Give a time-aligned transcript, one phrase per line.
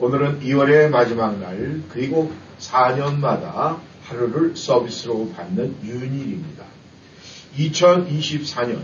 [0.00, 2.30] 오늘은 2월의 마지막 날, 그리고
[2.60, 6.64] 4년마다 하루를 서비스로 받는 윤일입니다.
[7.56, 8.78] 2024년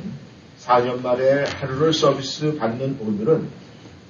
[0.60, 3.46] 4년 만에 하루를 서비스 받는 오늘은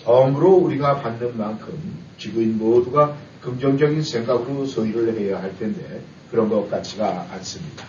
[0.02, 1.78] 덤으로 우리가 받는 만큼
[2.16, 7.84] 지구인 모두가 긍정적인 생각으로 소유를 해야 할 텐데 그런 것 같지가 않습니다.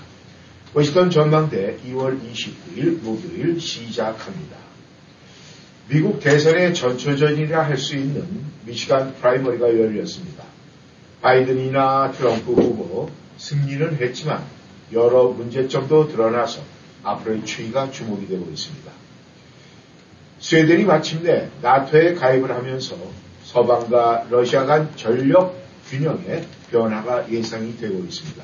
[0.73, 4.64] 워싱턴 전망대 2월 29일 목요일 시작합니다.
[5.87, 8.25] 미국 대선의 전초전이라 할 수 있는
[8.65, 10.43] 미시간 프라이머리가 열렸습니다.
[11.21, 14.43] 바이든이나 트럼프 후보 승리는 했지만
[14.93, 16.61] 여러 문제점도 드러나서
[17.03, 18.91] 앞으로의 추이가 주목이 되고 있습니다.
[20.39, 22.97] 스웨덴이 마침내 나토에 가입을 하면서
[23.43, 25.55] 서방과 러시아 간 전력
[25.89, 28.43] 균형의 변화가 예상이 되고 있습니다.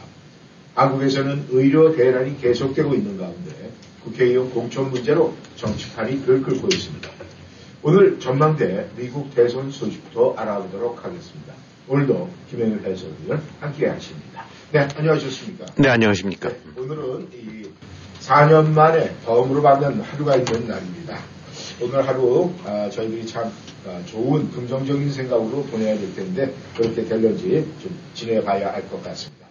[0.76, 3.72] 한국에서는 의료 대란이 계속되고 있는 가운데
[4.03, 7.20] 국회의원 공천 문제로 정치판이 들끓고 있습니다.
[7.83, 11.53] 오늘 전망대 미국 대선 소식부터 알아보도록 하겠습니다.
[11.87, 14.45] 오늘도 김영일 해설위원 함께 하십니다.
[14.71, 15.65] 네, 안녕하셨습니까?
[15.77, 16.49] 네, 안녕하십니까.
[16.49, 17.69] 네, 오늘은 이
[18.21, 21.17] 4년 만에 덤으로 받는 하루가 있는 날입니다.
[21.81, 23.52] 오늘 하루 아, 저희들이 참
[23.87, 29.47] 아, 좋은 긍정적인 생각으로 보내야 될 텐데 그렇게 될런지 좀 지내봐야 할 것 같습니다.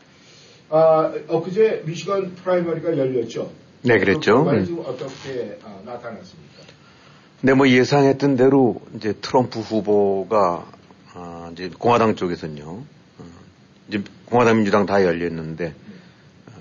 [0.68, 3.50] 아, 엊그제 미시건 프라이머리가 열렸죠?
[3.82, 4.44] 네, 그랬죠.
[4.44, 6.60] 그 지금 어떻게 아, 나타났습니까?
[7.42, 10.70] 네, 뭐 예상했던 대로 이제 트럼프 후보가
[11.14, 12.68] 아, 이제 공화당 쪽에서는요.
[12.68, 13.24] 어,
[13.88, 15.74] 이제 공화당 민주당 다 열렸는데
[16.48, 16.52] 어,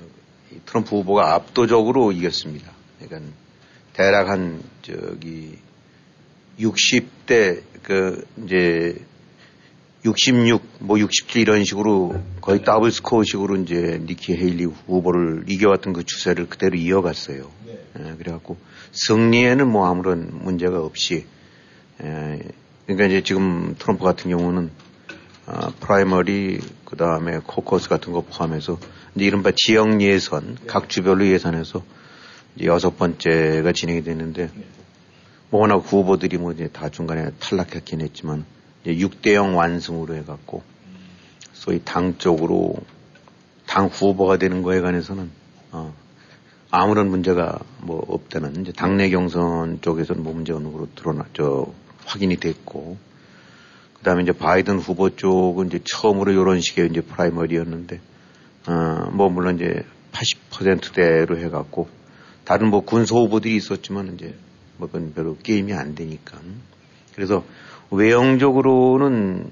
[0.66, 2.72] 트럼프 후보가 압도적으로 이겼습니다.
[2.98, 3.30] 그러니까
[3.92, 5.58] 대략 한 저기
[6.60, 9.04] 60대 그 이제
[10.06, 16.48] 66, 뭐 67 이런 식으로 거의 double score식으로 이제 니키 헤일리 후보를 이겨왔던 그 추세를
[16.48, 17.52] 그대로 이어갔어요.
[17.66, 17.80] 네.
[18.00, 18.58] 예, 그래갖고
[18.94, 21.26] 승리에는 뭐 아무런 문제가 없이
[22.02, 22.40] 예,
[22.86, 24.72] 그러니까 이제 지금 트럼프 같은 경우는
[25.48, 28.80] 어, primary 그 다음에 caucus 같은 거 포함해서
[29.16, 31.84] 이제 이른바 지역 예선 각 주별로 예선해서
[32.56, 34.50] 이제 여섯 번째가 진행이 되는데
[35.50, 38.46] 뭐 워낙 후보들이 뭐 이제 다 중간에 탈락했긴 했지만
[38.86, 40.64] 6대0 완승으로 해갖고
[41.54, 42.76] 소위 당 쪽으로
[43.68, 45.30] 당 후보가 되는 거에 관해서는
[45.72, 45.94] 어,
[46.72, 51.74] 아무런 문제가 뭐 없다는 이제 당내 경선 쪽에서는 뭐 문제 없는 걸로 드러났죠.
[52.06, 52.98] 확인이 됐고
[53.98, 58.00] 그다음에 이제 바이든 후보 쪽은 이제 처음으로 이런 식의 이제 프라이머리였는데
[58.68, 61.88] 어뭐 물론 이제 80%대로 해갖고
[62.46, 64.36] 다른 뭐 군소 후보들이 있었지만 이제
[64.78, 66.40] 뭐 그건 별로 게임이 안 되니까
[67.14, 67.44] 그래서
[67.92, 69.50] 외형적으로는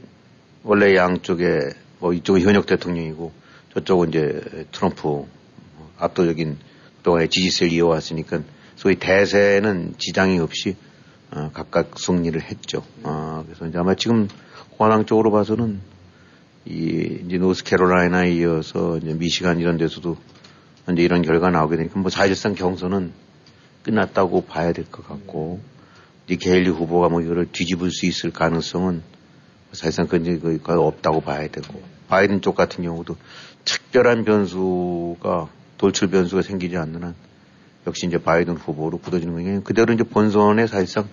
[0.64, 3.32] 원래 양쪽에 뭐 이쪽은 현역 대통령이고
[3.74, 5.26] 저쪽은 이제 트럼프
[5.98, 6.58] 압도적인
[7.04, 8.42] 동안의 지지세를 이어왔으니까
[8.76, 10.76] 소위 대세는 지장이 없이
[11.32, 12.84] 어, 각각 승리를 했죠.
[13.04, 14.28] 어, 그래서 이제 아마 지금
[14.80, 15.80] 호남 쪽으로 봐서는
[16.66, 20.18] 이 이제 노스캐롤라이나에 이어서 이제 미시간 이런 데서도
[20.92, 23.12] 이제 이런 결과 나오게 되니까 뭐 사실상 경선은
[23.84, 25.60] 끝났다고 봐야 될 것 같고
[26.36, 29.02] 게일리 후보가 뭐 이거를 뒤집을 수 있을 가능성은
[29.72, 33.16] 사실상 그 이제 거의 없다고 봐야 되고 바이든 쪽 같은 경우도
[33.64, 37.16] 특별한 변수가 돌출 변수가 생기지 않는 한
[37.86, 39.64] 역시 이제 바이든 후보로 굳어지는 거예요.
[39.64, 41.08] 그대로 이제 본선에 사실상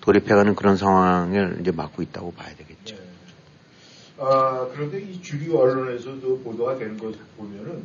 [0.00, 2.96] 돌입해가는 그런 상황을 이제 막고 있다고 봐야 되겠죠.
[2.96, 3.02] 네.
[4.18, 7.84] 아, 그런데 이 주류 언론에서도 보도가 되는 것 보면은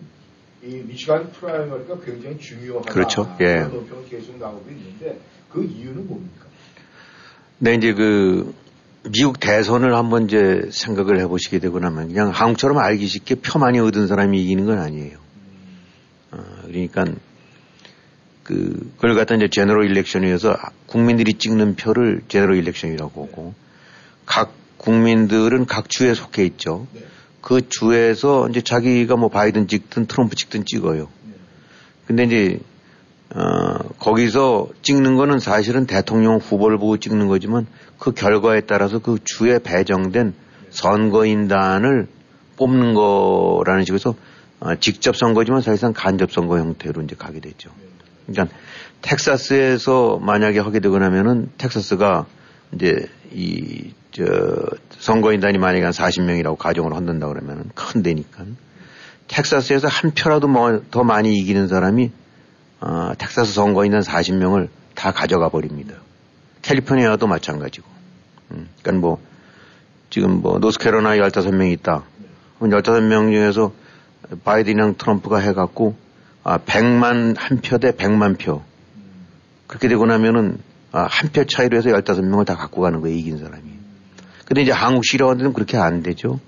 [0.63, 2.93] 이 미치간 프라이머리가 굉장히 중요하다.
[2.93, 3.35] 그렇죠.
[3.41, 3.61] 예.
[3.61, 5.19] 논평이 계속 나오고 있는데
[5.51, 6.45] 그 이유는 뭡니까?
[7.63, 8.55] 네, 이제 그
[9.11, 14.07] 미국 대선을 한번 이제 생각을 해보시게 되고 나면 그냥 한국처럼 알기 쉽게 표 많이 얻은
[14.07, 15.19] 사람이 이기는 건 아니에요.
[16.31, 17.05] 어, 그러니까
[18.41, 23.53] 그, 그걸 갖다 이제 제너럴 일렉션이어서 국민들이 찍는 표를 제너럴 일렉션이라고 하고
[24.25, 26.87] 각 국민들은 각 주에 속해 있죠.
[27.41, 31.09] 그 주에서 이제 자기가 뭐 바이든 찍든 트럼프 찍든 찍어요.
[32.07, 32.59] 근데 이제
[33.33, 37.65] 어, 거기서 찍는 거는 사실은 대통령 후보를 보고 찍는 거지만
[37.97, 40.33] 그 결과에 따라서 그 주에 배정된
[40.69, 42.07] 선거인단을
[42.57, 44.15] 뽑는 거라는 식으로
[44.59, 47.71] 어, 직접 선거지만 사실상 간접 선거 형태로 이제 가게 되죠.
[48.27, 48.55] 그러니까
[49.01, 52.27] 텍사스에서 만약에 하게 되고 나면은 텍사스가
[52.75, 54.23] 이제 이, 저,
[54.99, 58.45] 선거인단이 만약에 한 40명이라고 가정을 한다 그러면 큰 데니까.
[59.27, 62.11] 텍사스에서 한 표라도 뭐 더 많이 이기는 사람이,
[62.81, 65.95] 어, 텍사스 선거인단 40명을 다 가져가 버립니다.
[66.61, 67.87] 캘리포니아도 마찬가지고.
[68.51, 69.21] 음, 그러니까 뭐,
[70.09, 72.03] 지금 뭐, 노스캐로나 15명이 있다.
[72.59, 73.71] 그럼 15명 중에서
[74.43, 75.95] 바이든이랑 트럼프가 해갖고,
[76.43, 78.61] 아, 100만 한 표 대 100만 표.
[79.67, 80.57] 그렇게 되고 나면은
[80.91, 83.63] 아, 한 표 차이로 해서 15명을 다 갖고 가는 거예요, 이긴 사람이.
[84.45, 86.39] 근데 이제 한국 시라원들은 그렇게 안 되죠.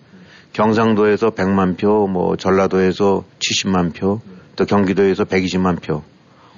[0.51, 4.19] 경상도에서 100만 표, 뭐 전라도에서 70만 표,
[4.57, 6.03] 또 경기도에서 120만 표.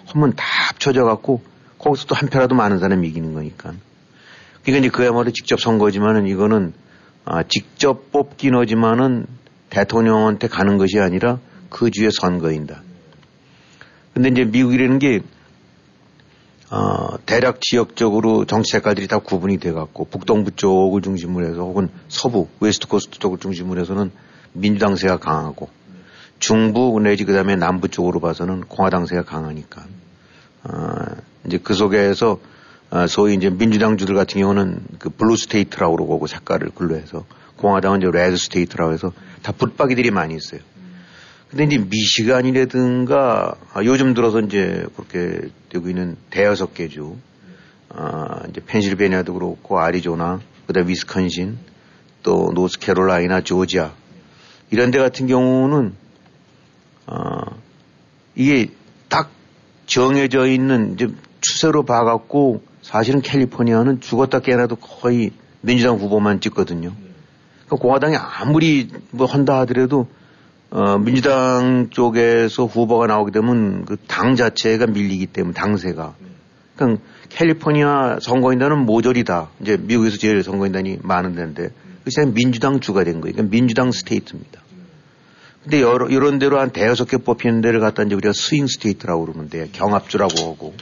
[0.08, 1.42] 하면 다 합쳐져 갖고
[1.78, 3.74] 거기서 또 한 표라도 많은 사람이 이기는 거니까.
[4.64, 6.74] 그러니까 이제 그야말로 직접 선거지만은 이거는
[7.26, 9.26] 아, 직접 뽑긴 하지만은
[9.70, 12.82] 대통령한테 가는 것이 아니라 그 주에 선거인단.
[14.14, 15.22] 근데 이제 미국이라는 게
[16.72, 22.88] 어, 대략 지역적으로 정치 색깔들이 다 구분이 돼갖고 북동부 쪽을 중심으로 해서 혹은 서부 West
[22.88, 24.12] Coast 쪽을 중심으로 해서는
[24.54, 25.70] 민주당세가 강하고
[26.40, 29.86] 중부 내지 그다음에 남부 쪽으로 봐서는 공화당세가 강하니까
[30.64, 30.96] 어,
[31.46, 32.40] 이제 그 속에서
[32.92, 37.26] 어, 소위 이제 민주당 주들 같은 경우는 그 blue state라고 그러고 색깔을 blue로 해서
[37.58, 39.12] 공화당은 이제 red state라고 해서
[39.42, 40.62] 다 붙박이들이 많이 있어요.
[41.50, 47.16] 근데 이제 미시간이라든가 아, 요즘 들어서 이제 그렇게 되고 있는 대여섯 개 주,
[47.90, 51.58] 아, 이제 펜실베니아도 그렇고 아리조나, 그다음 위스콘신,
[52.24, 53.94] 또 노스캐롤라이나, 조지아
[54.72, 55.94] 이런 데 같은 경우는
[57.08, 57.42] 아,
[58.36, 58.68] 이게
[59.10, 59.30] 딱
[59.86, 61.08] 정해져 있는 이제
[61.42, 65.32] 추세로 봐갖고 사실은 캘리포니아는 죽었다 깨나도 거의
[65.62, 66.92] 민주당 후보만 찍거든요.
[67.66, 70.08] 그러니까 공화당이 아무리 뭐 한다 하더라도
[70.72, 76.16] 어, 민주당 쪽에서 후보가 나오게 되면 그 당 자체가 밀리기 때문에 당세가.
[76.76, 79.50] 그러니까 캘리포니아 선거인단은 모조리다.
[79.62, 81.70] 이제 미국에서 제일 선거인단이 많은 데인데
[82.04, 83.34] 그냥 민주당 주가 된 거예요.
[83.34, 84.62] 그러니까 민주당 스테이트입니다.
[85.66, 89.50] 근데 여러, 이런 데로 한 대여섯 개 뽑히는 데를 갖다 이제 우리가 swing state라고 그러면
[89.50, 89.66] 돼요.
[89.72, 90.76] 경합주라고 하고.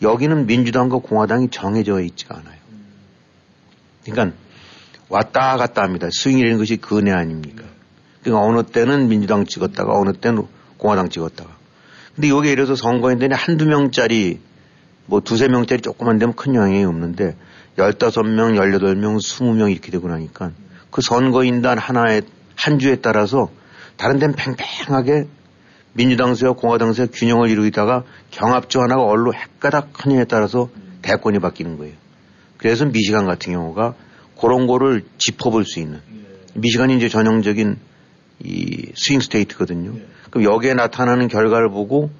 [0.00, 2.56] 여기는 민주당과 공화당이 정해져 있지가 않아요.
[4.04, 4.34] 그러니까
[5.10, 6.08] 왔다 갔다 합니다.
[6.10, 7.64] 스윙이라는 것이 그네 아닙니까?
[8.22, 10.46] 그러니까 어느 때는 민주당 찍었다가 어느 때는
[10.78, 11.50] 공화당 찍었다가.
[12.14, 14.40] 근데 여기에 이래서 선거인들이 한두 명짜리
[15.04, 17.36] 뭐 두세 명짜리 조그만 데면 큰 영향이 없는데
[17.76, 20.52] 열다섯 명, 열여덟 명, 스무 명 이렇게 되고 나니까
[20.90, 22.22] 그 선거인단 하나에
[22.56, 23.50] 한 주에 따라서
[23.98, 25.26] 다른 데는 팽팽하게
[25.92, 30.70] 민주당 세와 공화당세 균형을 이루다가 경합주 하나가 얼로 헷가닥 하냐에 따라서
[31.02, 31.94] 대권이 바뀌는 거예요.
[32.56, 33.94] 그래서 미시간 같은 경우가
[34.40, 36.00] 그런 거를 짚어볼 수 있는
[36.54, 37.76] 미시간이 이제 전형적인
[38.44, 39.92] 이 스윙 스테이트거든요.
[39.92, 40.06] 네.
[40.30, 42.10] 그럼 여기에 나타나는 결과를 보고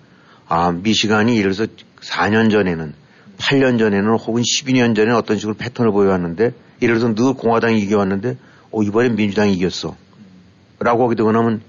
[0.48, 2.92] 아 미시간이 예를 들어서 4년 전에는
[3.38, 8.36] 8년 전에는 혹은 12년 전에 어떤 식으로 패턴을 보여왔는데 예를 들어서 늘 공화당이 이겨왔는데
[8.72, 9.96] 어 이번엔 민주당이 이겼어
[10.80, 11.62] 라고 하게 되고 나면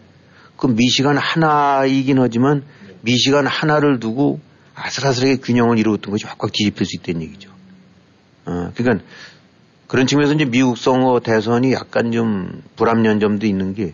[0.59, 2.63] 그 미시간 하나이긴 하지만
[3.01, 4.39] 미시간 하나를 두고
[4.75, 7.50] 아슬아슬하게 균형을 이루었던 것이 확확 뒤집힐 수 있다는 얘기죠.
[8.45, 9.06] 어, 그러니까
[9.88, 13.94] 그런 측면에서 이제 미국 선거 대선이 약간 좀 불합리한 점도 있는 게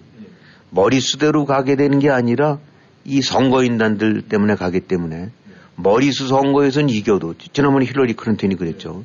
[0.71, 2.57] 머리수대로 가게 되는 게 아니라
[3.05, 5.29] 이 선거인단들 때문에 가기 때문에
[5.75, 9.03] 머리수 선거에서는 이겨도 지난번에 힐러리 클린턴이 그랬죠.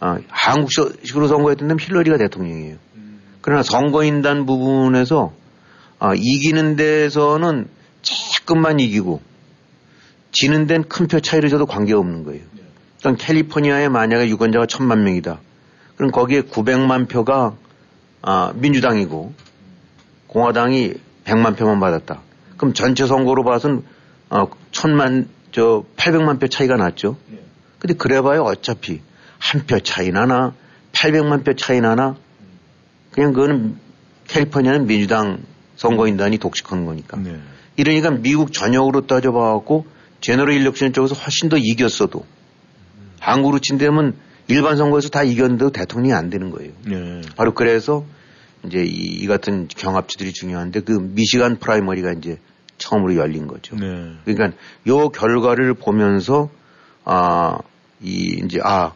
[0.00, 2.76] 아, 한국식으로 선거했던 데는 힐러리가 대통령이에요.
[3.42, 5.32] 그러나 선거인단 부분에서
[6.00, 7.68] 아, 이기는 데서는
[8.02, 9.20] 조금만 이기고
[10.32, 12.42] 지는 데는 큰 표 차이를 줘도 관계없는 거예요.
[13.00, 15.38] 그러니까 캘리포니아에 만약에 유권자가 천만 명이다.
[15.96, 17.54] 그럼 거기에 900만 표가
[18.22, 19.32] 아, 민주당이고
[20.26, 22.20] 공화당이 100만 표만 받았다.
[22.56, 23.84] 그럼 전체 선거로 봐서는
[24.30, 27.16] 어, 천만 저 800만 표 차이가 났죠.
[27.28, 27.40] 네.
[27.78, 29.00] 근데 그래봐야 어차피
[29.38, 30.54] 한 표 차이 나나
[30.92, 32.16] 800만 표 차이 나나
[33.10, 33.76] 그냥 그거는
[34.28, 35.40] 캘리포니아는 민주당
[35.80, 37.16] 선거인단이 독식하는 거니까.
[37.16, 37.40] 네.
[37.76, 39.86] 이러니까 미국 전역으로 따져봐갖고
[40.20, 42.26] 제너럴 일렉션 쪽에서 훨씬 더 이겼어도
[42.98, 43.10] 음.
[43.18, 44.14] 한국으로 친다면
[44.48, 46.72] 일반 선거에서 다 이겼는데도 대통령이 안 되는 거예요.
[46.84, 47.22] 네.
[47.34, 48.04] 바로 그래서
[48.66, 52.38] 이제 이, 이 같은 경합주들이 중요한데 그 미시간 프라이머리가 이제
[52.76, 53.74] 처음으로 열린 거죠.
[53.76, 54.12] 네.
[54.26, 56.50] 그러니까 요 결과를 보면서
[57.04, 57.56] 아,
[58.02, 58.92] 이 이제 아,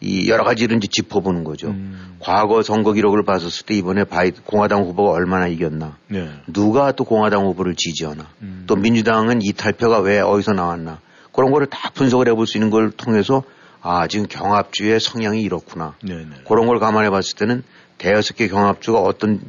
[0.00, 1.68] 이 여러 가지를 이제 짚어보는 거죠.
[1.68, 2.16] 음.
[2.20, 6.30] 과거 선거 기록을 봤었을 때 이번에 바이 공화당 후보가 얼마나 이겼나, 네.
[6.46, 8.64] 누가 또 공화당 후보를 지지하나, 음.
[8.66, 11.00] 또 민주당은 이 탈표가 왜 어디서 나왔나
[11.32, 13.42] 그런 거를 다 분석을 해볼 수 있는 걸 통해서
[13.82, 15.94] 아 지금 경합주의 성향이 이렇구나.
[16.02, 16.22] 네네.
[16.24, 16.36] 네.
[16.46, 17.62] 그런 걸 감안해 봤을 때는
[17.98, 19.40] 대여섯 개 경합주가 어떤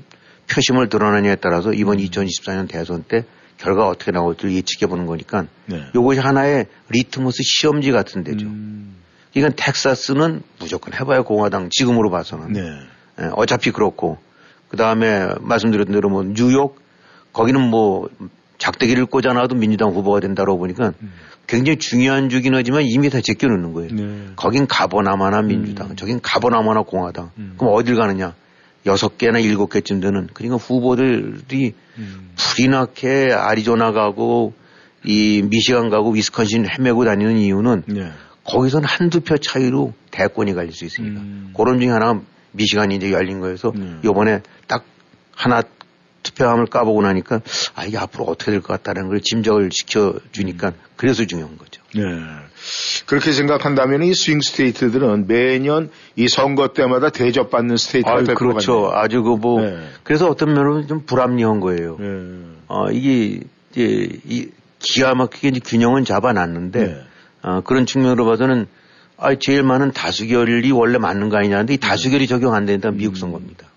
[0.53, 2.67] 표심을 드러내냐에 따라서 이번 2024년 음.
[2.67, 3.23] 대선 때
[3.57, 5.85] 결과가 어떻게 나올지 예측해 보는 거니까 네.
[5.95, 8.47] 이것이 하나의 리트머스 시험지 같은 데죠.
[8.47, 9.00] 음.
[9.33, 12.53] 이건 텍사스는 무조건 해봐야 공화당 지금으로 봐서는.
[12.53, 12.61] 네.
[13.21, 14.17] 예, 어차피 그렇고
[14.67, 16.79] 그 다음에 말씀드렸던 대로 뭐 뉴욕
[17.33, 18.09] 거기는 뭐
[18.57, 21.13] 작대기를 꽂아놔도 민주당 후보가 된다고 보니까 음.
[21.47, 23.89] 굉장히 중요한 주긴 하지만 이미 다 제껴놓는 거예요.
[23.93, 24.27] 네.
[24.35, 25.95] 거긴 가보나마나 민주당, 음.
[25.95, 27.31] 저긴 가보나마나 공화당.
[27.37, 27.55] 음.
[27.57, 28.33] 그럼 어딜 가느냐?
[28.85, 32.31] 여섯 개나 일곱 개쯤 되는 그러니까 후보들이 음.
[32.35, 34.53] 불이 나게 아리조나 가고
[35.03, 38.11] 이 미시간 가고 위스콘신 헤매고 다니는 이유는 네.
[38.45, 41.21] 거기서는 한두 표 차이로 대권이 갈릴 수 있으니까.
[41.21, 41.53] 음.
[41.55, 42.19] 그런 중에 하나가
[42.51, 43.95] 미시간이 이제 열린 거여서 네.
[44.03, 44.83] 요번에 딱
[45.35, 45.61] 하나
[46.23, 47.41] 투표함을 까보고 나니까
[47.75, 50.73] 아, 이게 앞으로 어떻게 될 것 같다는 걸 짐작을 시켜주니까 음.
[50.95, 51.81] 그래서 중요한 거죠.
[51.95, 52.01] 네.
[53.07, 58.81] 그렇게 생각한다면 이 스윙 스테이트들은 매년 이 선거 때마다 대접받는 스테이트가 아유, 될것 그렇죠.
[58.83, 58.99] 같네요.
[58.99, 59.77] 아주 그 뭐, 네.
[60.03, 61.97] 그래서 어떤 면으로 좀 불합리한 거예요.
[61.99, 62.07] 네.
[62.67, 63.39] 어, 이게
[63.71, 67.01] 이제 이 기가 막히게 이제 균형은 잡아놨는데 네.
[67.43, 68.67] 어, 그런 측면으로 봐서는
[69.17, 73.67] 아, 제일 많은 다수결이 원래 맞는 거 아니냐는데 이 다수결이 적용 안 된다 미국 선거입니다.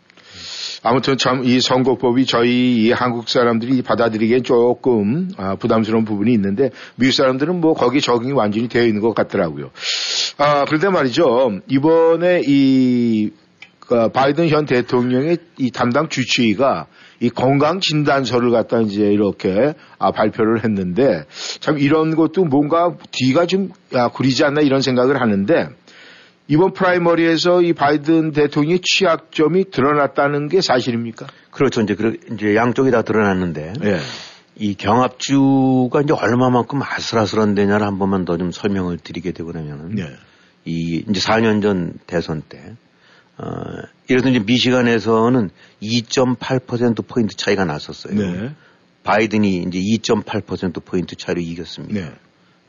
[0.83, 7.13] 아무튼 참 이 선거법이 저희 이 한국 사람들이 받아들이기엔 조금 아, 부담스러운 부분이 있는데 미국
[7.13, 9.71] 사람들은 뭐 거기 적응이 완전히 되어 있는 것 같더라고요.
[10.37, 13.31] 아 그런데 말이죠 이번에 이
[13.81, 16.87] 그, 바이든 현 대통령의 이 담당 주치의가
[17.21, 21.25] 이 건강 진단서를 갖다 이제 이렇게 아, 발표를 했는데
[21.61, 25.69] 참 이런 것도 뭔가 뒤가 좀 아, 구리지 않나 이런 생각을 하는데
[26.47, 31.27] 이번 프라이머리에서 이 바이든 대통령의 취약점이 드러났다는 게 사실입니까?
[31.51, 31.81] 그렇죠.
[31.81, 33.99] 이제 그 이제 양쪽이 다 드러났는데 예.
[34.57, 40.05] 이 경합주가 이제 얼마만큼 아슬아슬한 데냐를 한 번만 더 좀 설명을 드리게 되고 그러면은 네.
[40.65, 42.75] 이 이제 4년 전 대선 때
[43.37, 43.47] 어,
[44.09, 45.51] 이래서 미시간에서는
[45.83, 48.15] 2.8% 포인트 차이가 났었어요.
[48.15, 48.55] 네.
[49.03, 51.95] 바이든이 이제 2.8% 포인트 차이로 이겼습니다.
[52.01, 52.13] 네.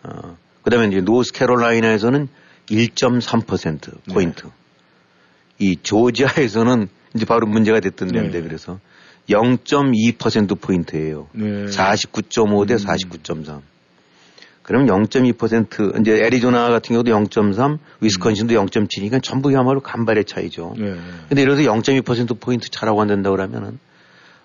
[0.04, 2.28] 어, 그다음에 이제 노스캐롤라이나에서는
[2.68, 4.48] 1.3% 포인트.
[5.60, 8.44] 이 조지아에서는 이제 바로 문제가 됐던 데인데 네.
[8.48, 8.80] 그래서
[9.30, 11.28] 0.2% 포인트예요.
[11.34, 11.66] 네.
[11.66, 12.78] 49.5대 음.
[12.78, 13.62] 49.3.
[14.66, 20.74] 그러면 0.2% 이제 애리조나 같은 경우도 0.3, 위스콘신도 0.7이니까 전부 야말로 간발의 차이죠.
[20.78, 20.96] 네.
[21.30, 23.78] 근데 이래서 0.2% 포인트 차라고 한다고 그러면은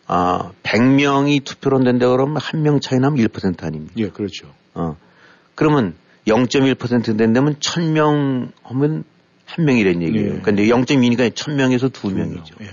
[0.07, 3.95] 아, 100명이 투표를 한다 그러면 한 명 차이 나면 1% 아닙니까?
[3.97, 4.49] 예, 그렇죠.
[4.75, 4.97] 어.
[5.55, 5.95] 그러면
[6.27, 9.05] 0.1% 된다면 1000명 하면
[9.47, 10.35] 한 명이라는 얘기예요.
[10.35, 10.39] 예.
[10.41, 12.57] 근데 0.2니까 1000명에서 두 명이죠.
[12.61, 12.67] 예.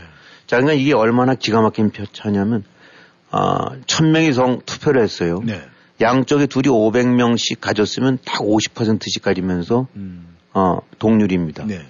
[0.47, 2.63] 자, 그러니까 이게 얼마나 기가 막힌 표차냐면
[3.31, 5.41] 아, 1000명이 성 투표를 했어요.
[5.45, 5.61] 네.
[6.01, 10.35] 양쪽에 둘이 500명씩 가졌으면 딱 50%씩 가지면서 음.
[10.53, 11.65] 어, 동률입니다.
[11.65, 11.85] 네.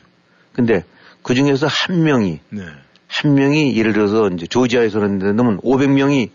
[0.53, 0.83] 근데
[1.23, 2.61] 그 중에서 한 명이 네.
[3.07, 6.29] 한 명이 예를 들어서 이제 조지아에서는 그러면 500명이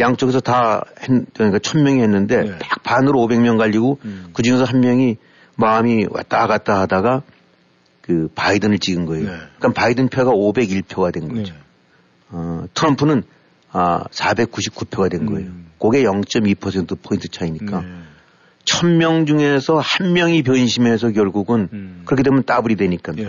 [0.00, 2.58] 양쪽에서 다 했, 그러니까 1000명이 했는데 네.
[2.58, 4.30] 딱 반으로 500명 갈리고 음.
[4.32, 5.16] 그 중에서 한 명이
[5.56, 7.22] 마음이 왔다 갔다 하다가
[8.00, 9.30] 그 바이든을 찍은 거예요.
[9.30, 9.36] 네.
[9.58, 11.34] 그러니까 바이든 표가 501표가 된 네.
[11.34, 11.54] 거죠.
[12.30, 13.24] 어, 트럼프는
[13.70, 15.48] 아, 499표가 된 거예요.
[15.48, 15.67] 음.
[15.78, 17.88] 그게 0.2% 포인트 차이니까 네.
[18.64, 22.02] 1000명 중에서 한 명이 변심해서 결국은 음.
[22.04, 23.12] 그렇게 되면 따블이 되니까.
[23.18, 23.22] 예.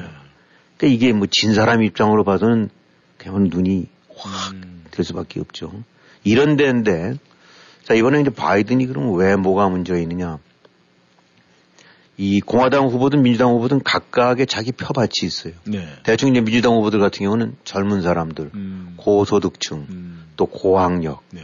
[0.78, 2.70] 그러니까 이게 뭐 진 사람 입장으로 봐서는
[3.18, 3.88] 그냥 눈이
[4.18, 4.84] 확 음.
[4.92, 5.72] 될 수밖에 없죠.
[6.24, 7.16] 이런 데인데
[7.84, 10.40] 자 이번에 이제 바이든이 그럼 왜 뭐가 문제가 있느냐?
[12.18, 15.54] 이 공화당 후보든 민주당 후보든 각각의 자기 표밭이 있어요.
[15.64, 15.88] 네.
[16.04, 18.94] 대충 이제 민주당 후보들 같은 경우는 젊은 사람들, 음.
[18.98, 20.26] 고소득층, 음.
[20.36, 21.42] 또 고학력, 네.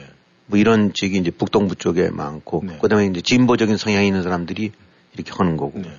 [0.48, 2.78] 뭐 이런 쪽이 이제 북동부 쪽에 많고, 네.
[2.82, 4.72] 그다음에 이제 진보적인 성향이 있는 사람들이
[5.14, 5.90] 이렇게 하는 거고, 네.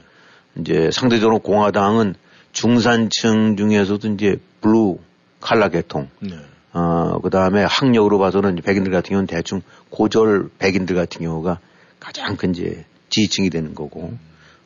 [0.61, 2.15] 이제 상대적으로 공화당은
[2.53, 4.99] 중산층 중에서도 이제 블루
[5.41, 6.37] 칼라 계통, 네.
[6.73, 11.59] 어, 그 다음에 학력으로 봐서는 백인들 같은 경우는 대충 고졸 백인들 같은 경우가
[11.99, 14.17] 가장 큰 이제 지지층이 되는 거고,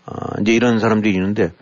[0.06, 1.52] 어, 이제 이런 사람들이 있는데,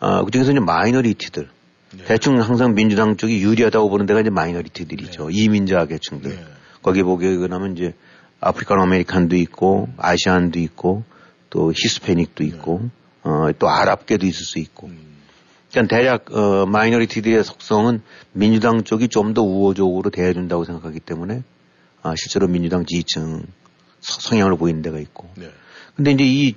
[0.00, 1.48] 어, 그 중에서 이제 minority들,
[1.96, 2.04] 네.
[2.04, 5.30] 대충 항상 민주당 쪽이 유리하다고 보는 데가 이제 minority들이죠.
[5.30, 6.30] 이민자 계층들.
[6.30, 6.44] 네.
[6.84, 7.94] 거기 보게 그러면 이제
[8.40, 11.02] African American도 있고, Asian도 있고,
[11.48, 12.90] 또 히스패닉도 있고,
[13.22, 14.88] 어, 또 아랍계도 있을 수 있고.
[14.88, 14.98] 음.
[15.70, 21.42] 그러니까 대략 어, minority들의 속성은 민주당 쪽이 좀 더 우호적으로 대해준다고 생각하기 때문에
[22.02, 23.42] 아, 실제로 민주당 지지층
[24.00, 25.30] 서- 성향을 보이는 데가 있고.
[25.36, 25.50] 네.
[25.96, 26.54] 근데 이제 이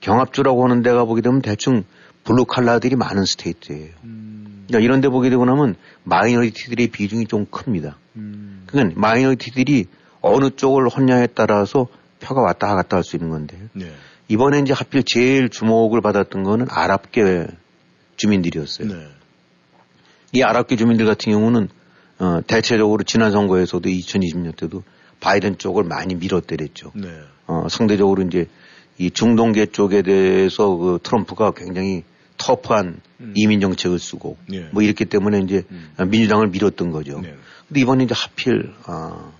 [0.00, 1.84] 경합주라고 하는 데가 보게 되면 대충
[2.24, 3.90] 블루 칼라들이 많은 state예요.
[4.04, 4.39] 음.
[4.70, 5.74] 그러니까 이런 데 보게 되고 나면
[6.04, 7.98] 마이너리티들의 비중이 좀 큽니다.
[8.16, 8.62] 음.
[8.66, 9.86] 그러니까 마이너리티들이
[10.20, 11.88] 어느 쪽을 혼냐에 따라서
[12.20, 13.92] 표가 왔다 갔다 할 수 있는 건데 네.
[14.28, 17.48] 이번에 이제 하필 제일 주목을 받았던 거는 아랍계
[18.16, 18.88] 주민들이었어요.
[18.88, 19.08] 네.
[20.32, 21.68] 이 아랍계 주민들 같은 경우는
[22.20, 24.84] 어, 대체적으로 지난 선거에서도 2020년 때도
[25.18, 26.92] 바이든 쪽을 많이 밀어때렸죠.
[26.94, 27.08] 네.
[27.46, 28.46] 어, 상대적으로 이제
[28.98, 32.04] 이 중동계 쪽에 대해서 그 트럼프가 굉장히
[32.36, 33.32] 터프한 음.
[33.36, 34.68] 이민 정책을 쓰고 네.
[34.72, 35.92] 뭐 이렇기 때문에 이제 음.
[36.08, 37.20] 민주당을 밀었던 거죠.
[37.20, 37.34] 네.
[37.68, 39.32] 근데 이번에 이제 하필 아,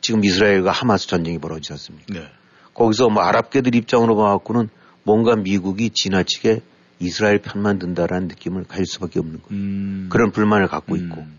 [0.00, 2.14] 지금 이스라엘과 하마스 전쟁이 벌어지지 않습니까?
[2.14, 2.26] 네.
[2.74, 4.68] 거기서 뭐 아랍계들 입장으로 봐갖고는
[5.02, 6.62] 뭔가 미국이 지나치게
[6.98, 9.62] 이스라엘 편만 든다라는 느낌을 가질 수밖에 없는 거예요.
[9.62, 10.08] 음.
[10.10, 11.20] 그런 불만을 갖고 있고.
[11.20, 11.38] 음.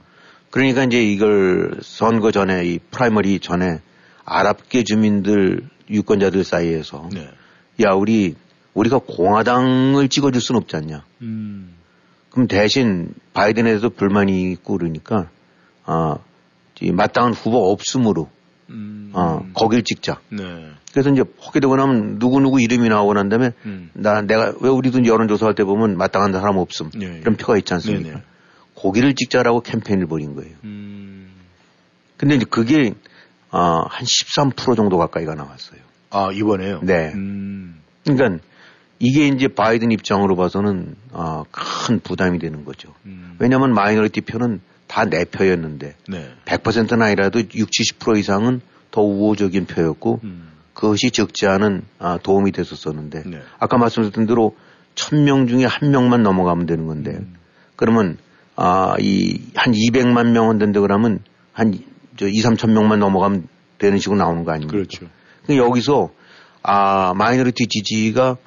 [0.49, 3.79] 그러니까 이제 이걸 선거 전에 이 primary 전에
[4.25, 7.29] 아랍계 주민들 유권자들 사이에서 네.
[7.81, 8.35] 야 우리
[8.73, 11.03] 우리가 공화당을 찍어줄 수는 없지 않냐.
[11.21, 11.75] 음.
[12.29, 15.29] 그럼 대신 바이든에도 불만이 있고 그러니까
[15.85, 16.17] 아
[16.81, 18.29] 마땅한 후보 없음으로
[18.69, 19.11] 음.
[19.13, 20.19] 어, 거길 찍자.
[20.29, 20.71] 네.
[20.91, 23.89] 그래서 이제 하게 되고 나면 누구누구 이름이 나오고 난 다음에 음.
[23.93, 26.91] 나, 내가 왜 우리도 여론조사할 때 보면 마땅한 사람 없음.
[26.91, 27.19] 네.
[27.21, 28.09] 이런 표가 있지 않습니까?
[28.09, 28.21] 네네.
[28.75, 30.55] 고기를 찍자라고 캠페인을 벌인 거예요.
[30.63, 31.31] 음.
[32.17, 32.93] 근데 이제 그게,
[33.51, 35.79] 어, 한 13% 정도 가까이가 나왔어요.
[36.09, 36.81] 아, 이번에요?
[36.83, 37.11] 네.
[37.13, 37.81] 음.
[38.03, 38.43] 그러니까
[39.01, 42.93] 이게 이제 바이든 입장으로 봐서는, 어, 큰 부담이 되는 거죠.
[43.05, 43.35] 음.
[43.39, 46.29] 왜냐하면 마이너리티 표는 다 내 표였는데 네.
[46.45, 50.49] 100%는 아니라도 60, 70% 이상은 더 우호적인 표였고 음.
[50.73, 53.41] 그것이 적지 않은 아, 도움이 됐었었는데 네.
[53.57, 54.55] 아까 말씀드렸던 대로
[54.95, 57.35] 1000명 중에 한 명만 넘어가면 되는 건데 음.
[57.77, 58.17] 그러면
[58.55, 61.19] 아, 이 한 200만 명은 된다 그러면
[61.53, 61.73] 한
[62.17, 64.73] 저 2, 3천 명만 넘어가면 되는 식으로 나오는 거 아닙니까?
[64.73, 65.07] 그렇죠.
[65.49, 66.11] 여기서
[66.61, 68.37] 아, 마이너리티 지지가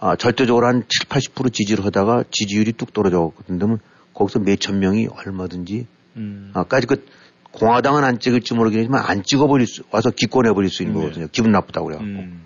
[0.00, 3.78] 아, 절대적으로 한 7, 80% 지지를 하다가 지지율이 뚝 떨어졌거든요.
[4.14, 6.50] 거기서 몇천 명이 얼마든지 음.
[6.54, 7.04] 아까지 그
[7.52, 11.02] 공화당은 안 찍을지 모르겠지만 안 찍어버릴 수 와서 기권해버릴 수 있는 네.
[11.02, 11.26] 거거든요.
[11.30, 12.42] 기분 나쁘다고 그래갖고 음.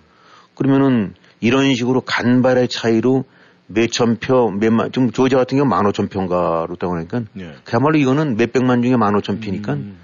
[0.54, 3.25] 그러면은 이런 식으로 간발의 차이로
[3.66, 7.54] 몇천 표, 몇만, 지금 조지아 같은 경우 만 오천 표인가로 따고 하니까 네.
[7.64, 9.96] 그야말로 이거는 몇백만 중에 만 오천 표니까 음.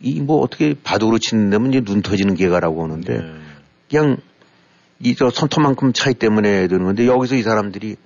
[0.00, 3.32] 이뭐 어떻게 바둑으로 치는 데면 이제 눈 터지는 개가라고 하는데 네.
[3.90, 4.16] 그냥
[5.02, 7.96] 이 저 손톱만큼 차이 때문에 되는 건데 여기서 이 사람들이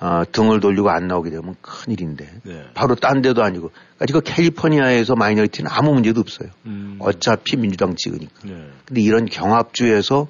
[0.00, 2.64] 어, 등을 돌리고 안 나오게 되면 큰일인데 네.
[2.74, 6.48] 바로 딴 데도 아니고 그러니까 캘리포니아에서 마이너리티는 아무 문제도 없어요.
[6.66, 6.96] 음.
[6.98, 8.32] 어차피 민주당 찍으니까.
[8.44, 8.68] 네.
[8.84, 10.26] 근데 이런 경합주에서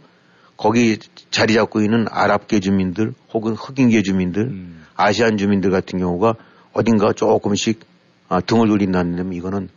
[0.59, 0.99] 거기
[1.31, 4.85] 자리 잡고 있는 아랍계 주민들 혹은 흑인계 주민들 음.
[4.95, 6.35] 아시안 주민들 같은 경우가
[6.75, 7.81] 어딘가 조금씩
[8.29, 9.71] 아, 등을 돌린다는 데 이거는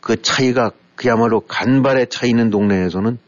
[0.00, 3.18] 그 차이가 그야말로 간발의 차이 있는 동네에서는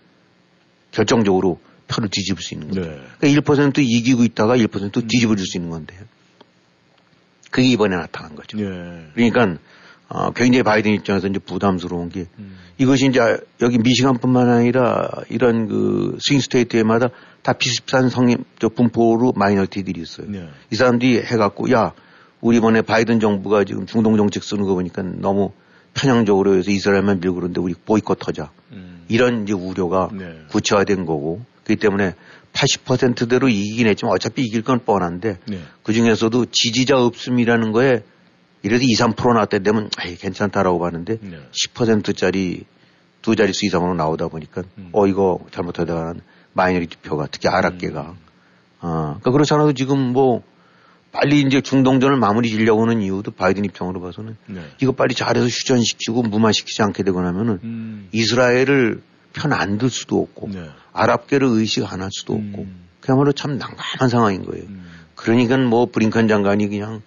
[0.90, 1.60] 결정적으로
[1.92, 2.80] 표를 뒤집을 수 있는 거죠.
[2.82, 3.00] 네.
[3.18, 5.08] 그러니까 1% 이기고 있다가 1% 음.
[5.08, 5.94] 뒤집어 줄 수 있는 건데
[7.50, 8.56] 그게 이번에 나타난 거죠.
[8.56, 9.06] 네.
[9.14, 9.58] 그러니까
[10.08, 12.56] 어, 굉장히 바이든 입장에서 이제 부담스러운 게 음.
[12.78, 13.20] 이것이 이제
[13.60, 17.08] 여기 미시간뿐만 아니라 이런 그 스윙 스테이트에마다
[17.42, 20.26] 다 비슷한 성인 저 분포로 마이너티들이 있어요.
[20.30, 20.48] 네.
[20.70, 21.92] 이 사람들이 해갖고 야
[22.40, 25.52] 우리 이번에 바이든 정부가 지금 중동 정책 쓰는 거 보니까 너무
[25.94, 28.50] 편향적으로 해서 이스라엘만 밀고 그러는데 우리 보이콧하자.
[28.72, 29.04] 음.
[29.08, 30.42] 이런 이제 우려가 네.
[30.48, 31.42] 구체화된 거고
[31.72, 32.14] 그렇기 때문에
[32.52, 35.60] 80%대로 이기긴 했지만 어차피 이길 건 뻔한데 네.
[35.82, 38.02] 그 중에서도 지지자 없음이라는 거에
[38.62, 41.38] 이래도 2, 3% 나왔다 되면 에이, 괜찮다라고 봤는데 네.
[41.50, 42.64] 10%짜리
[43.22, 44.90] 두 자릿수 이상으로 나오다 보니까 음.
[44.92, 46.20] 어 이거 잘못하다가는
[46.52, 48.16] 마이너리티 표가 특히 아랍계가 음.
[48.80, 48.88] 어,
[49.20, 50.42] 그러니까 그렇지 않아도 지금 뭐
[51.12, 54.62] 빨리 이제 중동전을 마무리 지려고 하는 이유도 바이든 입장으로 봐서는 네.
[54.80, 58.08] 이거 빨리 잘해서 휴전시키고 무마시키지 않게 되고 나면은 음.
[58.12, 60.68] 이스라엘을 편 안 들 수도 없고 네.
[60.92, 62.52] 아랍계를 의식 안 할 수도 음.
[62.52, 62.66] 없고
[63.00, 64.64] 그야말로 참 난감한 상황인 거예요.
[64.64, 64.84] 음.
[65.14, 67.02] 그러니까 뭐 브링컨 장관이 그냥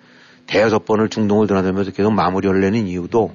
[0.48, 3.34] 대여섯 번을 중동을 드나들면서 계속 마무리를 내는 이유도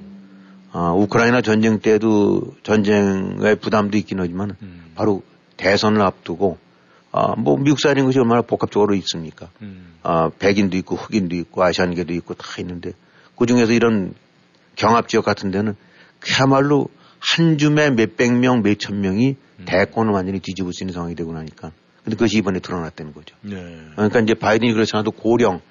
[0.73, 4.91] 어, 우크라이나 전쟁 때도 전쟁의 부담도 있긴 하지만 음.
[4.95, 5.21] 바로
[5.57, 6.57] 대선을 앞두고
[7.11, 9.49] 어, 뭐 미국 사회인 것이 얼마나 복합적으로 있습니까?
[9.61, 9.95] 음.
[10.03, 12.93] 어, 백인도 있고 흑인도 있고 아시안계도 있고 다 있는데
[13.37, 14.13] 그 중에서 이런
[14.75, 15.75] 경합 지역 같은 데는
[16.19, 16.87] 그야말로
[17.21, 19.65] 한 줌에 몇백 명, 몇천 명이 음.
[19.65, 21.71] 대권을 완전히 뒤집을 수 있는 상황이 되고 나니까.
[22.03, 23.35] 근데 그것이 이번에 드러났다는 거죠.
[23.41, 23.55] 네.
[23.95, 25.61] 그러니까 이제 바이든이 그렇지 않아도 고령,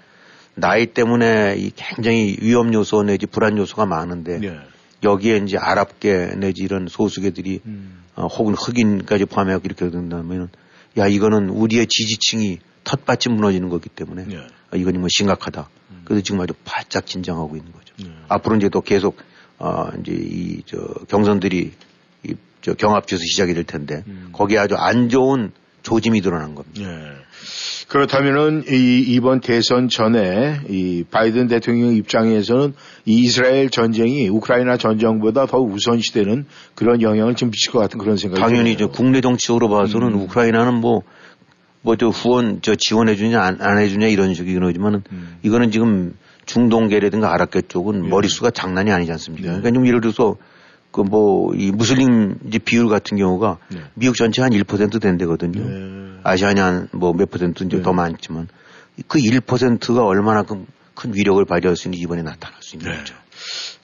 [0.54, 4.58] 나이 때문에 이 굉장히 위험 요소 내지 불안 요소가 많은데 네.
[5.02, 8.04] 여기에 이제 아랍계 내지 이런 소수계들이 음.
[8.14, 10.50] 어, 혹은 흑인까지 포함해서 이렇게 된다면
[10.98, 14.36] 야 이거는 우리의 지지층이 텃밭이 무너지는 거기 때문에 네.
[14.72, 15.68] 어, 이건 뭐 심각하다.
[15.90, 16.02] 음.
[16.04, 17.94] 그래서 지금 아주 바짝 긴장하고 있는 거죠.
[17.98, 18.12] 네.
[18.28, 19.16] 앞으로 이제 또 계속
[19.61, 21.70] 어, 이제 이, 저, 경선들이
[22.25, 24.31] 이, 저, 경합주에서 시작이 될 텐데, 음.
[24.33, 26.90] 거기에 아주 안 좋은 조짐이 드러난 겁니다.
[26.90, 27.12] 네.
[27.88, 35.59] 그렇다면은 이, 이번 대선 전에 이 바이든 대통령 입장에서는 이 이스라엘 전쟁이 우크라이나 전쟁보다 더
[35.59, 40.20] 우선시되는 그런 영향을 좀 미칠 것 같은 그런 생각이 당연히 저 국내 정치적으로 봐서는 음.
[40.20, 41.03] 우크라이나는 뭐,
[41.83, 45.38] 뭐 저 후원, 저 지원해 주냐 안, 안 해주냐 이런 식이긴 하지만은 음.
[45.42, 46.14] 이거는 지금
[46.50, 48.08] 중동계라든가 아랍계 쪽은 예.
[48.08, 49.46] 머릿수가 장난이 아니지 않습니까?
[49.46, 49.50] 예.
[49.52, 50.36] 그러니까 좀 예를 들어서
[50.90, 53.78] 그 뭐 이 무슬림 이제 비율 같은 경우가 네.
[53.94, 55.62] 미국 전체 한 1% 된대거든요.
[55.62, 56.20] 네.
[56.24, 57.82] 아시아니 한뭐 몇 퍼센트 이제 네.
[57.82, 58.48] 더 많지만
[59.06, 62.98] 그 1%가 얼마나 큰, 큰 위력을 발휘할 수 있는지 이번에 나타날 수 있는 네.
[62.98, 63.14] 거죠.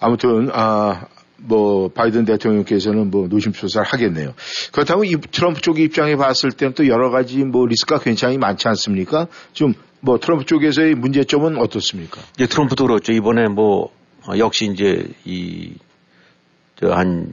[0.00, 1.07] 아무튼 아.
[1.38, 4.33] 뭐 바이든 대통령께서는 뭐 노심초사를 하겠네요.
[4.72, 9.26] 그렇다고 이 트럼프 쪽 입장에 봤을 때는 또 여러 가지 뭐 리스크가 굉장히 많지 않습니까?
[9.52, 9.74] 좀
[10.07, 12.21] 뭐 트럼프 쪽에서의 문제점은 어떻습니까?
[12.37, 13.12] 이제 트럼프도 그렇죠.
[13.12, 13.92] 이번에 뭐
[14.29, 15.09] 어, 역시 이제
[16.85, 17.33] 이저한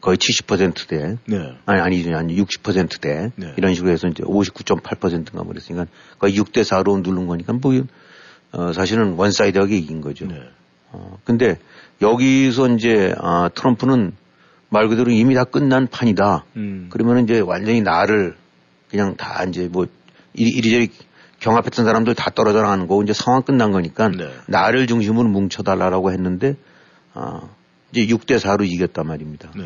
[0.00, 1.52] 거의 70%대 네.
[1.64, 3.54] 아니 아니죠 한 60%대 네.
[3.56, 5.86] 이런 식으로 해서 이제 59.8%인가 뭐 그랬으니까
[6.18, 7.72] 거의 6대 4로 누른 거니까 뭐
[8.50, 10.26] 어, 사실은 one-side하게 이긴 거죠.
[10.26, 10.40] 네.
[10.90, 11.56] 어, 근데
[12.02, 14.12] 여기서 이제 아, 트럼프는
[14.70, 16.46] 말 그대로 이미 다 끝난 판이다.
[16.56, 16.88] 음.
[16.90, 18.34] 그러면 이제 완전히 나를
[18.90, 19.86] 그냥 다 이제 뭐
[20.34, 20.90] 이리, 이리저리
[21.40, 24.28] 경합했던 사람들 다 떨어져 나가는 거고 이제 상황 끝난 거니까 네.
[24.46, 26.56] 나를 중심으로 뭉쳐달라고 했는데
[27.14, 27.42] 아,
[27.92, 29.50] 이제 6대 4로 이겼단 말입니다.
[29.56, 29.64] 네.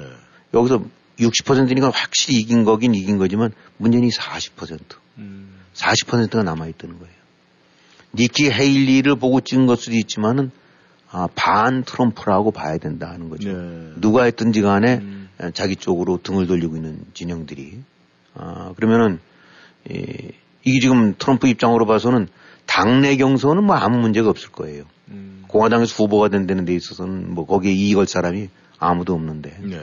[0.55, 0.85] 여기서
[1.19, 4.81] 60%니까 확실히 이긴 거긴 이긴 거지만 문제는 40%.
[5.19, 5.61] 음.
[5.75, 7.15] 40%가 남아 있다는 거예요.
[8.15, 10.51] 니키 헤일리를 보고 찍은 걸 수도 있지만은
[11.11, 13.53] 아, 반 트럼프라고 봐야 된다 하는 거죠.
[13.53, 13.93] 네.
[13.97, 15.29] 누가 했든지 간에 음.
[15.55, 17.81] 자기 쪽으로 등을 돌리고 있는 진영들이.
[18.35, 19.21] 아, 그러면은,
[19.91, 20.31] 이,
[20.65, 22.29] 이게 지금 트럼프 입장으로 봐서는
[22.67, 24.85] 당내 경선은 뭐 아무 문제가 없을 거예요.
[25.09, 25.45] 음.
[25.49, 28.49] 공화당에서 후보가 된다는 데 있어서는 뭐 거기에 이익 걸 사람이
[28.79, 29.59] 아무도 없는데.
[29.61, 29.81] 네.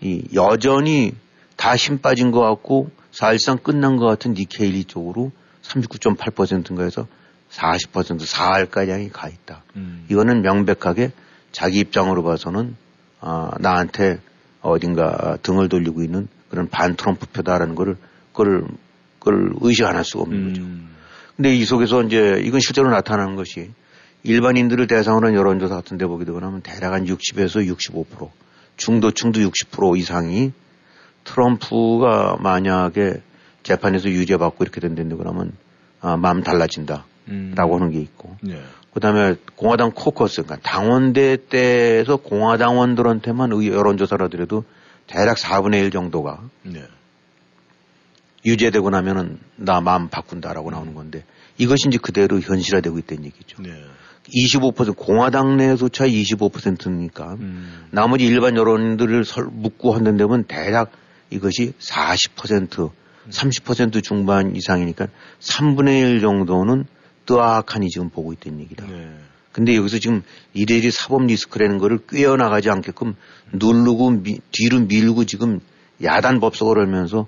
[0.00, 1.12] 이 여전히
[1.56, 5.30] 다 힘 빠진 것 같고 사실상 끝난 것 같은 니케일리 쪽으로
[5.62, 7.06] 39.8%인가 해서
[7.50, 9.62] 40% 4할가량이 가 있다.
[9.76, 10.06] 음.
[10.10, 11.12] 이거는 명백하게
[11.52, 12.76] 자기 입장으로 봐서는
[13.20, 14.18] 아, 나한테
[14.62, 17.96] 어딘가 등을 돌리고 있는 그런 반 트럼프 표다라는 거를
[18.32, 18.76] 그걸 그
[19.22, 20.62] 걸 의식 안 할 수가 없는 거죠.
[20.62, 20.88] 음.
[21.36, 23.70] 근데 이 속에서 이제 이건 실제로 나타나는 것이
[24.24, 28.28] 일반인들을 대상으로 한 여론조사 같은 데 보게 되고 나면 대략 한 60에서 65%
[28.76, 30.52] 중도층도 60% 이상이
[31.24, 33.22] 트럼프가 만약에
[33.62, 35.52] 재판에서 유죄받고 이렇게 된다고 그러면
[36.00, 37.54] 아, 마음 달라진다라고 음.
[37.56, 38.60] 하는 게 있고 네.
[38.92, 44.64] 그 다음에 공화당 코커스 그러니까 당원대 때에서 공화당원들한테만 의- 여론조사를 하더라도
[45.06, 46.82] 대략 4분의 1 정도가 네.
[48.44, 51.24] 유죄되고 나면은 나 마음 바꾼다라고 나오는 건데
[51.58, 53.62] 이것이 이제 그대로 현실화되고 있다는 얘기죠.
[53.62, 53.70] 네.
[54.28, 57.86] 25% 공화당 내에서차 25%니까 음.
[57.90, 60.92] 나머지 일반 여론들을 설, 묻고 한다면 대략
[61.30, 62.90] 이것이 40%
[63.30, 65.06] 30% 중반 이상이니까
[65.40, 66.84] 3분의 1 정도는
[67.26, 68.86] 뜨악하니 지금 보고 있다는 얘기다.
[68.86, 69.16] 네.
[69.52, 70.22] 근데 여기서 지금
[70.54, 73.14] 이래리 사법 리스크라는 거를 꿰어나가지 않게끔
[73.52, 75.60] 누르고 미- 뒤로 밀고 지금
[76.02, 77.26] 야단 법석을 하면서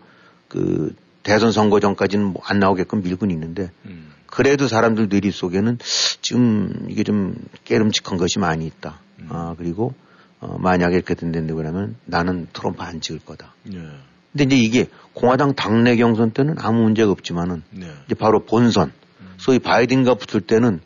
[0.48, 4.12] 그 대선 선거 전까지는 뭐안 나오게끔 밀고 있는데 음.
[4.26, 5.78] 그래도 사람들 뇌리 속에는
[6.20, 7.34] 지금 이게 좀
[7.64, 9.00] 깨름직한 것이 많이 있다.
[9.20, 9.28] 음.
[9.30, 9.94] 아, 그리고
[10.40, 13.54] 어, 만약에 이렇게 된다고 그러면 나는 트럼프 안 찍을 거다.
[13.64, 13.78] 네.
[14.32, 17.86] 근데 이제 이게 공화당 당내 경선 때는 아무 문제가 없지만은 네.
[18.06, 18.92] 이제 바로 본선,
[19.38, 20.80] 소위 바이든과 붙을 때는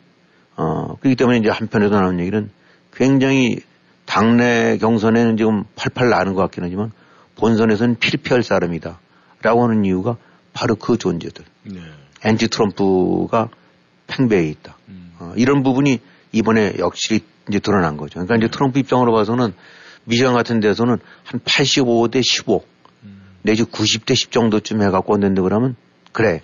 [0.55, 2.49] 어 그렇기 때문에 이제 한편에서 나오는 얘기는
[2.93, 3.59] 굉장히
[4.05, 6.91] 당내 경선에는 지금 팔팔 나는 것 같긴 하지만
[7.35, 8.99] 본선에서는 필피할 사람이다
[9.41, 10.17] 라고 하는 이유가
[10.59, 11.45] 바로 그 존재들.
[11.63, 11.79] 네.
[12.25, 13.47] 앤티 트럼프가
[14.07, 14.77] 팽배해 있다.
[14.89, 15.13] 음.
[15.19, 15.99] 어, 이런 부분이
[16.33, 18.15] 이번에 역실히 이제 드러난 거죠.
[18.15, 19.53] 그러니까 이제 트럼프 입장으로 봐서는
[20.03, 22.65] 미시간 같은 데서는 한 85대 15
[23.41, 25.77] 내지 90대 10 정도쯤 해갖고 온다는데 그러면
[26.11, 26.41] 그래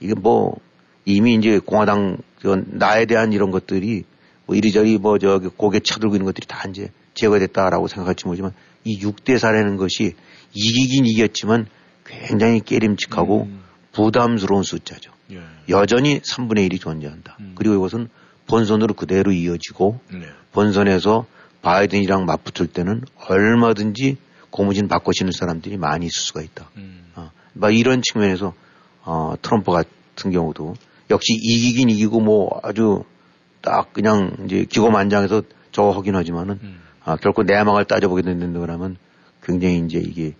[0.00, 0.56] 이게 뭐
[1.04, 4.04] 이미 이제 공화당 저 나에 대한 이런 것들이
[4.46, 8.54] 뭐 이리저리 뭐 저기 고개 쳐들고 있는 것들이 다 이제 제거됐다라고 생각할지 모르지만
[8.84, 10.14] 이 6대 4라는 것이
[10.54, 11.66] 이기긴 이겼지만
[12.08, 13.60] 굉장히 깨림칙하고 음.
[13.92, 15.12] 부담스러운 숫자죠.
[15.32, 15.40] 예.
[15.68, 17.36] 여전히 3분의 1이 존재한다.
[17.40, 17.52] 음.
[17.54, 18.08] 그리고 이것은
[18.46, 20.20] 본선으로 그대로 이어지고 네.
[20.52, 21.26] 본선에서
[21.62, 24.16] 바이든이랑 맞붙을 때는 얼마든지
[24.50, 26.70] 고무신 바꿔 신을 사람들이 많이 있을 수가 있다.
[26.76, 27.04] 음.
[27.14, 28.54] 어, 막 이런 측면에서
[29.02, 30.74] 어, 트럼프 같은 경우도
[31.10, 33.04] 역시 이기긴 이기고 뭐 아주
[33.60, 35.42] 딱 그냥 이제 기고만장해서
[35.72, 36.80] 저거 하긴 하지만은 음.
[37.04, 38.96] 아, 결코 내막을 따져보게 된다고 그러면
[39.42, 40.34] 굉장히 이제 이게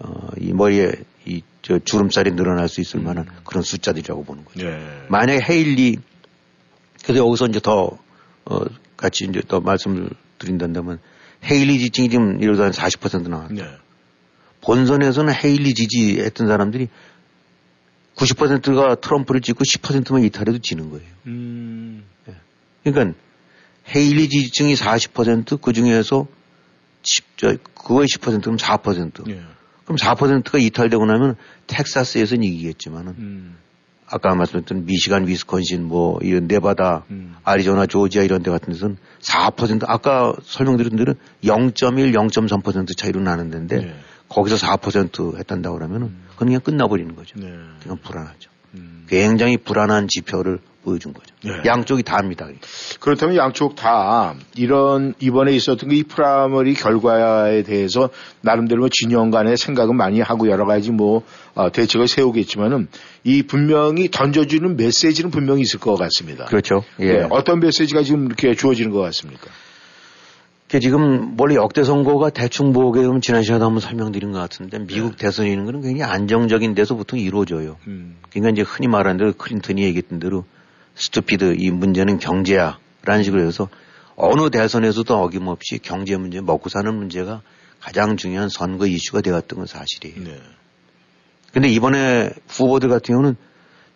[0.00, 0.92] 어, 이 머리에
[1.26, 4.66] 이 저 주름살이 늘어날 수 있을 만한 그런 숫자들이라고 보는 거죠.
[4.66, 5.06] 예.
[5.08, 5.98] 만약에 헤일리
[7.04, 7.98] 그래서 여기서 이제 더
[8.46, 8.60] 어,
[8.96, 11.00] 같이 이제 더 말씀을 드린다면
[11.44, 13.54] 헤일리 지층이 지금 이러다 한40% 나왔다.
[13.54, 13.64] 네.
[14.62, 16.88] 본선에서는 헤일리 지지했던 사람들이
[18.16, 21.06] 90%가 트럼프를 찍고 10%만 이탈해도 지는 거예요.
[21.26, 22.04] 음.
[22.84, 23.18] 그러니까
[23.94, 26.26] 헤일리 지지층이 40%그 중에서
[27.02, 29.30] 10, 저, 그거의 10%면 4%.
[29.30, 29.42] 예.
[29.90, 31.34] 그럼 4%가 이탈되고 나면
[31.66, 33.56] 텍사스에서는 이기겠지만은 음.
[34.06, 37.34] 아까 말씀드렸던 미시간, 위스콘신, 뭐 이런 네바다, 음.
[37.42, 43.76] 아리조나, 조지아 이런 데 같은 데서는 4% 아까 설명드린 대로 0.1, 0.3% 차이로 나는 데인데
[43.78, 43.94] 네.
[44.28, 46.24] 거기서 4% 했단다고 그러면은 음.
[46.30, 47.38] 그건 그냥 끝나버리는 거죠.
[47.40, 47.52] 네.
[47.82, 48.50] 그건 불안하죠.
[48.74, 49.06] 음.
[49.08, 51.32] 굉장히 불안한 지표를 보여준 거죠.
[51.44, 51.62] 네.
[51.64, 52.48] 양쪽이 다합니다.
[52.98, 59.96] 그렇다면 양쪽 다 이런 이번에 있었던 이 primary 결과에 대해서 나름대로 뭐 진영 간의 생각은
[59.96, 61.22] 많이 하고 여러 가지 뭐
[61.54, 62.88] 어, 대책을 세우겠지만은
[63.22, 66.46] 이 분명히 던져주는 메시지는 분명히 있을 것 같습니다.
[66.46, 66.82] 그렇죠.
[66.98, 67.12] 예.
[67.12, 69.46] 네, 어떤 메시지가 지금 이렇게 주어지는 것 같습니까?
[70.80, 75.16] 지금 원래 역대 선거가 대충 보게 되면 지난 시간에 한번 설명드린 것 같은데 미국 네.
[75.16, 77.76] 대선이라는 거는 굉장히 안정적인 데서 보통 이루어져요.
[77.88, 78.16] 음.
[78.30, 80.44] 그러니까 이제 흔히 말하는 대로 클린턴이 얘기했던 대로
[81.00, 83.68] 스투피드 이 문제는 경제야 라는 식으로 해서
[84.16, 87.40] 어느 대선에서도 어김없이 경제 문제, 먹고 사는 문제가
[87.80, 90.22] 가장 중요한 선거 이슈가 되었던 건 사실이에요.
[90.22, 90.40] 네.
[91.52, 93.36] 근데 이번에 후보들 같은 경우는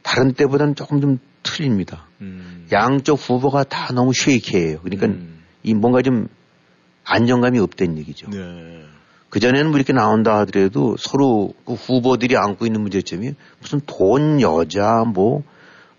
[0.03, 2.07] 다른 때보다는 조금 좀 틀립니다.
[2.23, 2.67] 음.
[2.73, 4.81] 양쪽 후보가 다 너무 쉐이키해요.
[4.81, 5.43] 그러니까 음.
[5.63, 6.29] 이 뭔가 좀
[7.05, 8.31] 안정감이 없다는 얘기죠.
[8.31, 8.85] 네.
[9.29, 15.43] 그전에는 뭐 이렇게 나온다 하더라도 서로 그 후보들이 안고 있는 문제점이 무슨 돈, 여자, 뭐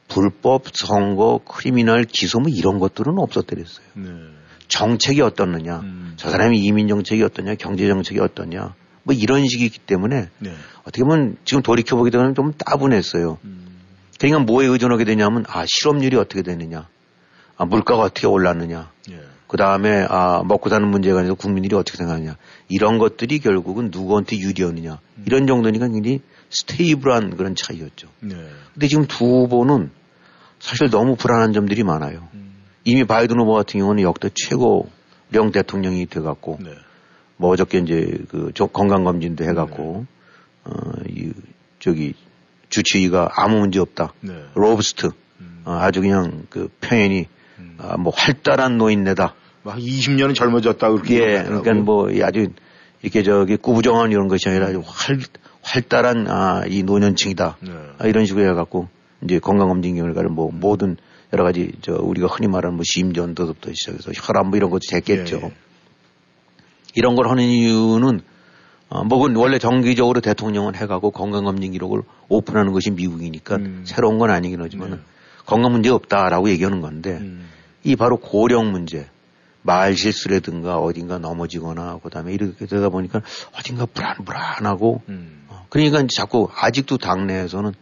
[0.08, 3.86] 불법 선거, 크리미널 기소 뭐 이런 것들은 없었더랬어요.
[3.94, 4.10] 네.
[4.68, 6.14] 정책이 어떻느냐, 음.
[6.18, 10.54] 저 사람이 이민 정책이 어떠냐, 경제 정책이 어떠냐, 뭐 이런 식이기 때문에 네.
[10.82, 13.38] 어떻게 보면 지금 돌이켜 보게 되면 좀 따분했어요.
[13.44, 13.66] 음.
[14.20, 16.88] 그러니까 뭐에 의존하게 되냐면 아 실업률이 어떻게 되느냐,
[17.58, 19.20] 아 물가가 어떻게 올랐느냐, 예.
[19.48, 22.36] 그 다음에 아 먹고 사는 문제가 아니라 국민들이 어떻게 생각하느냐
[22.68, 25.24] 이런 것들이 결국은 누구한테 유리하느냐 음.
[25.28, 28.08] 이런 정도니까 굉장히 stable한 그런 차이였죠.
[28.22, 28.36] 네.
[28.74, 29.92] 근데 지금 두 후보는
[30.60, 32.28] 사실 너무 불안한 점들이 많아요.
[32.34, 32.54] 음.
[32.84, 36.72] 이미 바이든 후보 같은 경우는 역대 최고령 대통령이 돼갖고 네.
[37.38, 40.72] 뭐 어저께 이제 그 건강검진도 해갖고 네.
[40.72, 41.32] 어, 이
[41.80, 42.14] 저기
[42.70, 44.14] 주치의가 아무 문제 없다.
[44.22, 44.34] 네.
[44.56, 45.08] robust
[45.40, 45.62] 음.
[45.66, 47.28] 어, 아주 그냥 그 표현이
[47.60, 47.78] 음.
[47.80, 49.36] 아, 뭐 활달한 노인네다.
[49.64, 51.16] 막 20년은 젊어졌다 그렇게.
[51.16, 52.48] 예, 그러니까 뭐 아주
[53.02, 55.20] 이렇게 저기 꾸부정한 이런 것이 아니라 아주 활
[55.66, 57.58] 활달한 아, 이 노년층이다.
[57.62, 57.72] 네.
[57.98, 58.88] 아, 이런 식으로 해갖고
[59.24, 60.96] 이제 건강검진 결과를 뭐 모든
[61.34, 65.40] 여러 가지 저 우리가 흔히 말하는 뭐 심전도부터 시작해서 혈압 뭐 이런 것도 됐겠죠.
[65.40, 65.54] 네.
[66.94, 68.22] 이런 걸 하는 이유는
[68.90, 73.82] 어, 뭐 원래 정기적으로 대통령은 해가고 건강검진 기록을 오픈하는 것이 미국이니까 음.
[73.86, 74.98] 새로운 건 아니긴 하지만 네.
[75.48, 77.50] 건강 문제 없다라고 얘기하는 건데 음.
[77.84, 79.08] 이 바로 고령 문제
[79.66, 83.22] 말 실수라든가 어딘가 넘어지거나 그다음에 이렇게 되다 보니까
[83.58, 85.46] 어딘가 불안불안하고 음.
[85.50, 87.74] 어, 그러니까 자꾸 아직도 당내에서는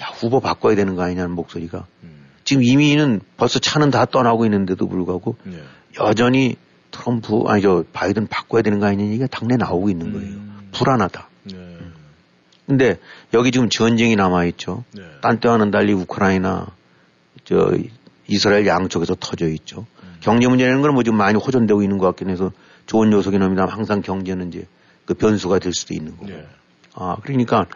[0.00, 2.26] 야 후보 바꿔야 되는 거 아니냐는 목소리가 음.
[2.44, 5.62] 지금 이미는 벌써 차는 다 떠나고 있는데도 불구하고 네.
[5.98, 6.56] 여전히
[6.90, 10.28] 트럼프 아니 저 바이든 바꿔야 되는 거 아니냐 얘기가 당내 나오고 있는 거예요.
[10.28, 10.68] 음.
[10.72, 11.26] 불안하다.
[11.44, 11.54] 네.
[11.54, 11.94] 음.
[12.66, 12.98] 근데
[13.32, 14.84] 여기 지금 전쟁이 남아 있죠.
[14.92, 15.02] 네.
[15.22, 16.66] 딴 때와는 달리 우크라이나
[17.44, 17.72] 저
[18.26, 19.86] 이스라엘 양쪽에서 터져 있죠.
[20.20, 22.52] 경제 문제라는 건 뭐 지금 많이 호전되고 있는 것 같긴 해서
[22.86, 23.66] 좋은 요소긴 합니다.
[23.68, 24.66] 항상 경제는 이제
[25.04, 26.26] 그 변수가 될 수도 있는 거고.
[26.26, 26.46] 네.
[26.94, 27.66] 아, 그러니까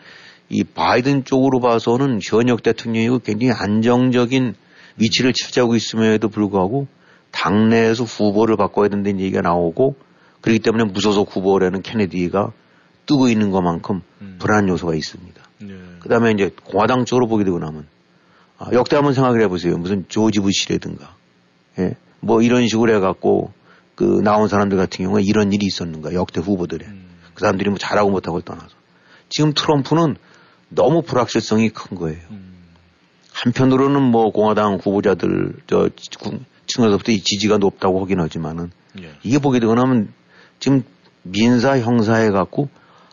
[0.49, 4.55] 이 바이든 쪽으로 봐서는 현역 대통령이고 굉장히 안정적인
[4.97, 6.87] 위치를 차지하고 있음에도 불구하고
[7.31, 9.97] 당내에서 후보를 바꿔야 된다는 얘기가 나오고
[10.41, 12.53] 그렇기 때문에 무소속 후보라는 케네디가
[13.07, 14.37] 뜨고 있는 것만큼 음.
[14.39, 15.43] 불안 요소가 있습니다.
[15.61, 15.75] 네.
[16.01, 17.87] 그 다음에 이제 공화당 쪽으로 보게 되고 나면
[18.59, 19.77] 아, 역대 한번 생각을 해보세요.
[19.77, 21.15] 무슨 조지 부시라든가
[21.79, 21.97] 예?
[22.25, 23.53] 뭐 이런 식으로 해갖고
[23.95, 27.05] 그 나온 사람들 같은 경우에 이런 일이 있었는가 역대 후보들의 음.
[27.35, 28.69] 그 사람들이 뭐 잘하고 못하고 떠나서
[29.29, 30.17] 지금 트럼프는
[30.69, 32.19] 너무 불확실성이 큰 거예요.
[32.31, 32.55] 음.
[33.33, 35.91] 한편으로는 뭐 공화당 후보자들 저
[36.67, 39.11] 층에서부터 이 지지가 높다고 하긴 하지만은 예.
[39.23, 40.13] 이게 보게 되고 나면
[40.61, 40.85] 지금
[41.23, 42.69] 민사 형사해 갖고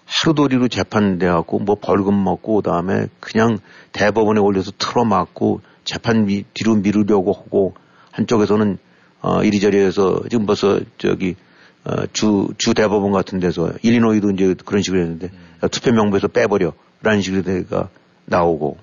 [0.06, 3.58] 하루도리로 재판돼 갖고 뭐 벌금 먹고 그다음에 그냥
[3.94, 7.74] 대법원에 올려서 틀어막고 재판 미, 뒤로 미루려고 하고
[8.12, 8.78] 한쪽에서는
[9.22, 11.36] 어 이리저리 해서 지금 벌써 저기
[11.84, 15.68] 어, 주, 주 대법원 같은 데서 일리노이도 이제 그런 식으로 했는데 음.
[15.70, 17.90] 투표 명부에서 빼버려 라는 식으로 내가
[18.26, 18.78] 나오고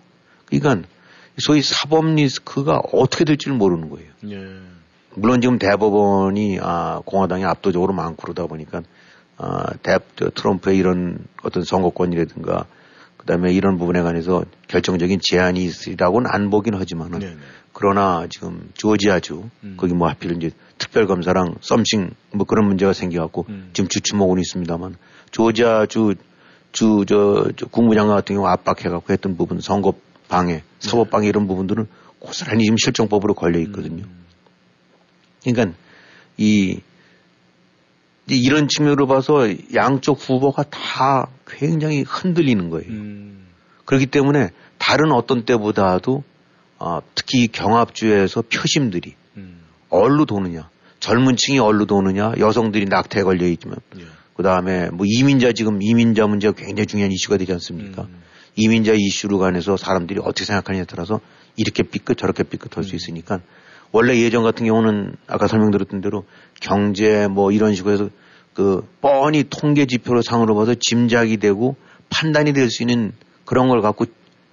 [0.46, 0.88] 그러니까
[1.38, 4.10] 소위 사법 리스크가 어떻게 될지를 모르는 거예요.
[4.28, 4.60] 예.
[5.14, 8.82] 물론 지금 대법원이 아, 공화당이 압도적으로 많고 그러다 보니까
[9.36, 12.66] 아, 대, 트럼프의 이런 어떤 선거권이라든가
[13.16, 17.36] 그다음에 이런 부분에 관해서 결정적인 제한이 있으리라고는 안 보긴 하지만은 네네.
[17.80, 19.74] 그러나 지금 조지아주 음.
[19.76, 23.70] 거기 뭐 하필 이제 특별검사랑 썸씽 뭐 그런 문제가 생겨갖고 음.
[23.72, 24.96] 지금 주춤하고는 있습니다만
[25.30, 26.16] 조지아주
[26.72, 29.92] 주, 저, 저 국무장관 같은 경우 압박해갖고 했던 부분, 선거
[30.28, 31.86] 방해, 사법 방해 이런 부분들은
[32.18, 34.02] 고스란히 지금 실정법으로 걸려 있거든요.
[34.02, 34.24] 음.
[35.44, 35.78] 그러니까
[36.36, 36.80] 이,
[38.26, 42.90] 이런 측면으로 봐서 양쪽 후보가 다 굉장히 흔들리는 거예요.
[42.90, 43.46] 음.
[43.84, 46.24] 그렇기 때문에 다른 어떤 때보다도
[46.78, 49.60] 어, 특히 경합주에서 표심들이 음.
[49.90, 50.68] 얼로 도느냐,
[51.00, 54.04] 젊은 층이 얼로 도느냐, 여성들이 낙태에 걸려 있지만, 예.
[54.34, 58.02] 그 다음에 뭐 이민자 지금 이민자 문제가 굉장히 중요한 이슈가 되지 않습니까?
[58.02, 58.22] 음.
[58.54, 61.20] 이민자 이슈로 관해서 사람들이 어떻게 생각하느냐에 따라서
[61.56, 62.88] 이렇게 삐끗 저렇게 삐끗할 음.
[62.88, 63.40] 수 있으니까
[63.90, 66.24] 원래 예전 같은 경우는 아까 설명드렸던 대로
[66.60, 68.10] 경제 뭐 이런 식으로 해서
[68.54, 71.76] 그 뻔히 통계 지표로 상으로 봐서 짐작이 되고
[72.10, 73.12] 판단이 될 수 있는
[73.44, 74.06] 그런 걸 갖고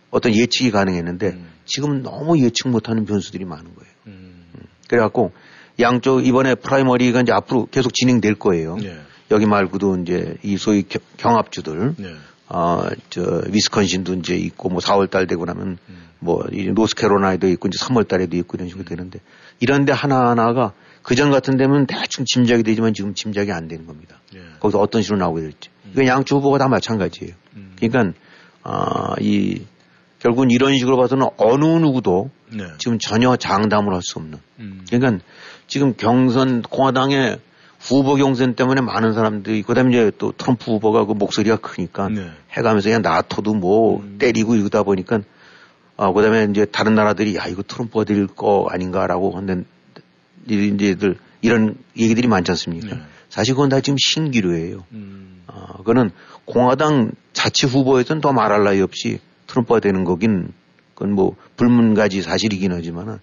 [0.09, 1.47] 어떤 예측이 가능했는데 음.
[1.65, 3.91] 지금 너무 예측 못하는 변수들이 많은 거예요.
[4.07, 4.45] 음.
[4.55, 4.61] 음.
[4.87, 5.31] 그래갖고
[5.79, 8.77] 양쪽 이번에 프라이머리가 이제 앞으로 계속 진행될 거예요.
[8.77, 8.97] 네.
[9.31, 10.85] 여기 말고도 이제 이 소위
[11.17, 12.15] 경합주들, 네.
[12.47, 16.05] 어, 저 위스콘신도 이제 있고 뭐 4월 달 되고 나면 음.
[16.19, 18.87] 뭐 노스캐로나이도 있고 이제 3월 달에도 있고 이런 식으로 음.
[18.87, 19.19] 되는데
[19.59, 24.19] 이런데 하나 하나가 그전 같은 데면 대충 짐작이 되지만 지금 짐작이 안 되는 겁니다.
[24.33, 24.39] 예.
[24.59, 25.69] 거기서 어떤 식으로 나오게 될지.
[25.85, 25.91] 음.
[25.93, 27.33] 이건 양쪽 후보가 다 마찬가지예요.
[27.55, 27.75] 음.
[27.79, 28.17] 그러니까
[28.63, 29.61] 아, 이
[30.25, 32.63] 결국은 이런 식으로 봐서는 어느 누구도 네.
[32.79, 34.39] 지금 전혀 장담을 할 수 없는.
[34.59, 34.83] 음.
[34.89, 35.23] 그러니까
[35.67, 37.37] 지금 경선 공화당의
[37.79, 42.31] 후보 경선 때문에 많은 사람들이 그다음에 이제 또 트럼프 후보가 그 목소리가 크니까 네.
[42.53, 44.15] 해가면서 그냥 나토도 뭐 음.
[44.17, 45.19] 때리고 이러다 보니까
[45.95, 49.65] 아 그다음에 이제 다른 나라들이 야 이거 트럼프가 될 거 아닌가라고 하는
[50.49, 52.95] 이제들 이런 얘기들이 많지 않습니까?
[52.95, 53.01] 네.
[53.29, 54.85] 사실 그건 다 지금 신기루예요.
[54.91, 55.43] 음.
[55.45, 56.09] 어, 그거는
[56.45, 59.19] 공화당 자치 후보에서는 더 말할 나위 없이
[59.55, 60.51] 트럼프가 되는 거긴
[60.93, 63.19] 그건 뭐 불문가지 사실이긴 하지만은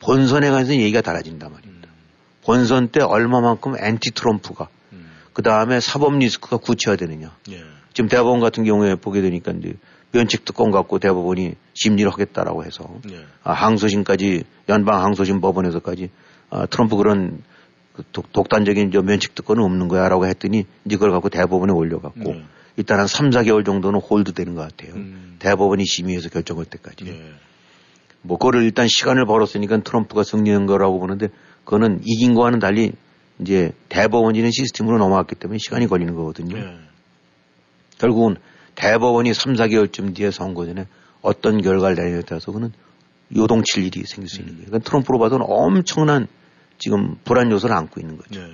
[0.00, 1.88] 본선에 가서 얘기가 달라진단 말입니다.
[1.88, 1.94] 음.
[2.44, 5.10] 본선 때 얼마만큼 앤티 트럼프가 음.
[5.32, 7.36] 그 다음에 사법 리스크가 구체화되느냐.
[7.50, 7.62] 예.
[7.92, 9.74] 지금 대법원 같은 경우에 보게 되니까 이제
[10.12, 13.24] 면책 특권 갖고 대법원이 심리를 하겠다라고 해서 예.
[13.44, 16.10] 아, 항소심까지 연방 항소심 법원에서까지
[16.50, 17.42] 아, 트럼프 그런
[17.94, 22.44] 그 독, 단적인 면책 특권은 없는 거야라고 했더니 이제 그걸 갖고 대법원에 올려갖고 네.
[22.80, 24.94] 일단 한 3, 4개월 정도는 hold 되는 것 같아요.
[24.94, 25.36] 음.
[25.38, 27.04] 대법원이 심의해서 결정할 때까지.
[27.04, 27.32] 네.
[28.22, 31.28] 뭐 그거를 일단 시간을 벌었으니까 트럼프가 승리한 거라고 보는데
[31.64, 32.92] 그거는 이긴 거와는 달리
[33.38, 36.56] 이제 대법원이라는 시스템으로 넘어왔기 때문에 시간이 걸리는 거거든요.
[36.56, 36.78] 네.
[37.98, 38.36] 결국은
[38.76, 40.86] 대법원이 3, 4개월쯤 뒤에 선거 전에
[41.20, 42.72] 어떤 결과를 내냐에 따라서 그는
[43.36, 44.66] 요동칠 일이 생길 수 있는 거예요.
[44.68, 46.28] 그러니까 트럼프로 봐서는 엄청난
[46.78, 48.40] 지금 불안 요소를 안고 있는 거죠.
[48.40, 48.50] 네.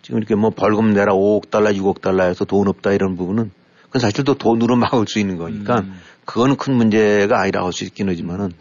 [0.00, 3.50] 지금 이렇게 뭐 벌금 내라 5억 달러, 6억 달러 해서 돈 없다 이런 부분은
[3.88, 5.98] 그건 사실 또 돈으로 막을 수 있는 거니까 음.
[6.24, 8.52] 그건 큰 문제가 아니라고 할 수 있긴 하지만은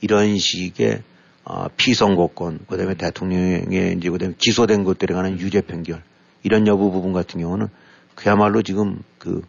[0.00, 1.02] 이런 식의
[1.44, 6.02] 어, 피선거권, 그 다음에 대통령의 이제 그 다음에 기소된 것들에 관한 유죄 판결
[6.42, 7.68] 이런 여부 부분 같은 경우는
[8.16, 9.42] 그야말로 지금 그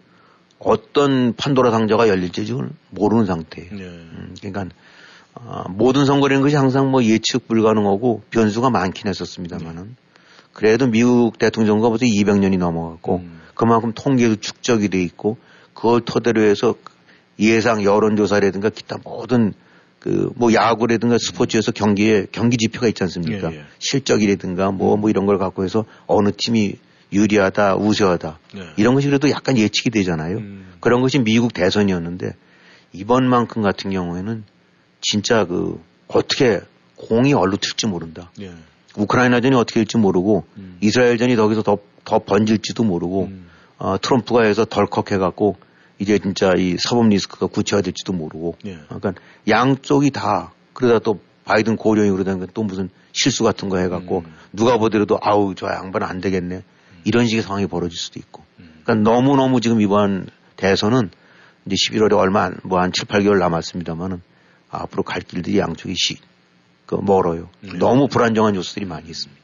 [0.60, 3.76] 어떤 판도라 상자가 열릴지 지금 모르는 상태예요.
[3.76, 3.84] 네.
[3.84, 4.76] 음, 그러니까
[5.34, 9.95] 어, 모든 선거라는 것이 항상 뭐 예측 불가능하고 변수가 많긴 했었습니다만은
[10.54, 13.39] 그래도 미국 대통령과 벌써 200년이 넘어갔고 음.
[13.58, 15.38] 그만큼 통계도 축적이 돼 있고
[15.74, 16.76] 그걸 토대로 해서
[17.39, 19.54] 예상 여론조사라든가 기타 모든
[20.00, 23.52] 그 뭐 야구라든가 스포츠에서 경기에 경기 지표가 있지 않습니까?
[23.52, 23.63] 예, 예.
[23.80, 26.76] 실적이라든가 뭐뭐 뭐 이런 걸 갖고 해서 어느 팀이
[27.12, 28.67] 유리하다, 우세하다 예.
[28.78, 30.38] 이런 것이 그래도 약간 예측이 되잖아요.
[30.38, 30.74] 음.
[30.80, 32.34] 그런 것이 미국 대선이었는데
[32.93, 34.43] 이번만큼 같은 경우에는
[35.02, 36.62] 진짜 그 어떻게
[36.96, 38.32] 공이 얼로 튈지 모른다.
[38.41, 38.52] 예.
[38.96, 40.78] 우크라이나전이 어떻게 될지 모르고 음.
[40.82, 43.47] 이스라엘전이 거기서 더, 더 번질지도 모르고 음.
[43.78, 45.58] 어, 트럼프가 해서 덜컥 해갖고
[46.00, 48.78] 이제 진짜 이 사법 리스크가 구체화될지도 모르고 예.
[48.88, 49.13] 그러니까
[49.48, 54.36] 양쪽이 다 그러다 또 바이든 고령이 그러다니까 또 무슨 실수 같은 거 해갖고 음.
[54.54, 57.02] 누가 보더라도 아우 저 양반 안 되겠네 음.
[57.04, 58.82] 이런 식의 상황이 벌어질 수도 있고 음.
[58.84, 61.10] 그러니까 너무 너무 지금 이번 대선은
[61.66, 64.22] 이제 11월에 얼마 뭐한 7, 8개월 남았습니다만은
[64.70, 66.18] 앞으로 갈 길들이 양쪽이 시,
[66.86, 67.50] 그 멀어요.
[67.62, 67.78] 네.
[67.78, 69.42] 너무 불안정한 요소들이 많이 있습니다.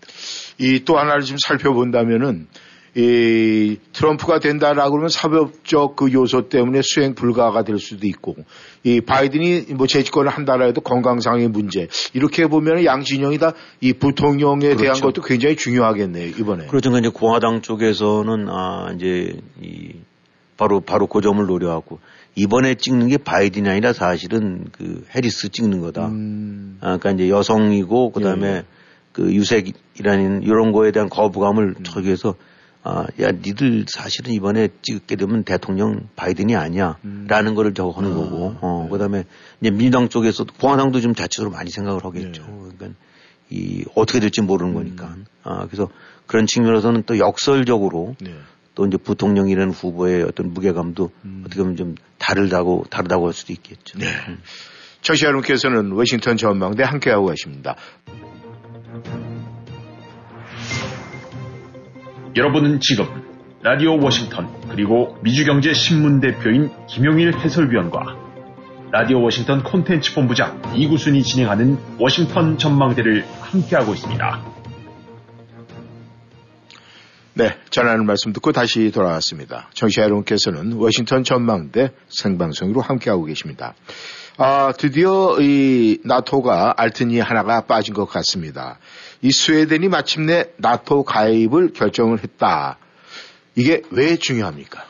[0.59, 2.47] 이 또 하나를 좀 살펴본다면은
[2.95, 8.35] 이 트럼프가 된다라고 그러면 사법적 그 요소 때문에 수행 불가가 될 수도 있고
[8.83, 13.53] 이 바이든이 뭐 재집권을 한다라 해도 건강상의 문제 이렇게 보면 양 진영이 다
[13.83, 14.81] 이 부통령에 그렇죠.
[14.81, 16.67] 대한 것도 굉장히 중요하겠네요 이번에.
[16.67, 16.89] 그렇죠.
[16.89, 19.95] 그러니까 이제 공화당 쪽에서는 아 이제 이
[20.55, 21.99] 바로 바로 그 점을 노려하고
[22.35, 26.07] 이번에 찍는 게 바이든이 아니라 사실은 그 해리스 찍는 거다.
[26.07, 26.77] 음.
[26.79, 28.63] 아, 그러니까 이제 여성이고 그다음에 예.
[29.11, 31.83] 그 유색이라는 이런 거에 대한 거부감을 음.
[31.83, 32.35] 저기에서
[32.85, 36.97] 아, 야, 니들 사실은 이번에 찍게 되면 대통령 바이든이 아니야.
[37.05, 37.25] 음.
[37.29, 38.89] 라는 거를 저거 하는 아, 거고, 어, 네.
[38.91, 39.23] 그 다음에
[39.61, 42.43] 이제 민주당 쪽에서 공화당도 좀 자체적으로 많이 생각을 하겠죠.
[42.43, 42.71] 네.
[42.77, 42.99] 그러니까
[43.49, 44.75] 이 어떻게 될지 모르는 음.
[44.75, 45.15] 거니까.
[45.43, 45.89] 아, 그래서
[46.27, 48.35] 그런 측면에서는 또 역설적으로 네.
[48.75, 51.43] 또 이제 부통령이라는 후보의 어떤 무게감도 음.
[51.45, 53.97] 어떻게 보면 좀 다르다고 다르다고 할 수도 있겠죠.
[53.97, 54.07] 네.
[54.27, 54.39] 음.
[55.01, 57.75] 청취자 여러분께서는 워싱턴 전망대 함께하고 계십니다.
[62.35, 63.05] 여러분은 지금
[63.61, 68.17] 라디오 워싱턴 그리고 미주경제 신문 대표인 김용일 해설위원과
[68.91, 74.62] 라디오 워싱턴 콘텐츠 본부장 이구순이 진행하는 워싱턴 전망대를 함께하고 있습니다.
[77.35, 79.67] 네, 전하는 말씀 듣고 다시 돌아왔습니다.
[79.73, 83.73] 청취자 여러분께서는 워싱턴 전망대 생방송으로 함께하고 계십니다.
[84.37, 88.77] 아, 드디어 이 나토가 알튼이 하나가 빠진 것 같습니다.
[89.21, 92.77] 이 스웨덴이 마침내 나토 가입을 결정을 했다.
[93.55, 94.85] 이게 왜 중요합니까?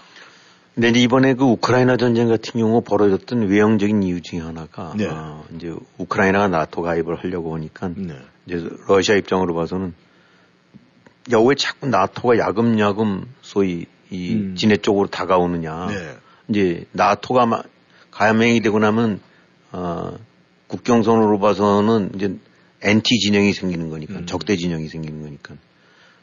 [0.76, 5.08] 네, 이번에 그 우크라이나 전쟁 같은 경우 벌어졌던 외형적인 이유 중에 하나가 네.
[5.08, 8.18] 어, 이제 우크라이나가 나토 가입을 하려고 하니까 네.
[8.48, 9.94] 이제 러시아 입장으로 봐서는
[11.32, 14.56] 야왜 자꾸 나토가 야금야금 소위 이 음.
[14.56, 15.88] 진해 쪽으로 다가오느냐.
[15.88, 16.18] 네.
[16.50, 17.64] 이제 나토가 마-
[18.12, 19.20] 가맹이 되고 나면
[19.72, 20.18] 어,
[20.68, 22.36] 국경선으로 봐서는 이제
[22.82, 24.26] 엔티 진영이 생기는 거니까 음.
[24.26, 25.56] 적대 진영이 생기는 거니까.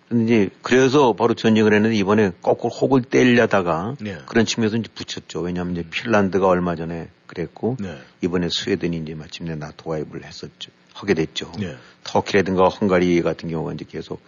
[0.08, 4.18] 근데 이제 그래서 바로 전쟁을 했는데 이번에 거꾸로 혹을 떼려다가 네.
[4.26, 5.40] 그런 측면에서 이제 붙였죠.
[5.40, 7.96] 왜냐하면 이제 핀란드가 얼마 전에 그랬고 네.
[8.20, 10.70] 이번에 스웨덴이 이제 마침내 나토 가입을 했었죠.
[10.92, 11.50] 하게 됐죠.
[11.58, 11.76] 네.
[12.04, 14.20] 터키라든가 헝가리 같은 경우가 이제 계속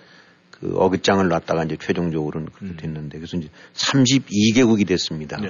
[0.63, 2.77] 그 어깃장을 놨다가 이제 최종적으로는 그렇게 음.
[2.77, 5.37] 됐는데 그래서 이제 32개국이 됐습니다.
[5.39, 5.49] 네.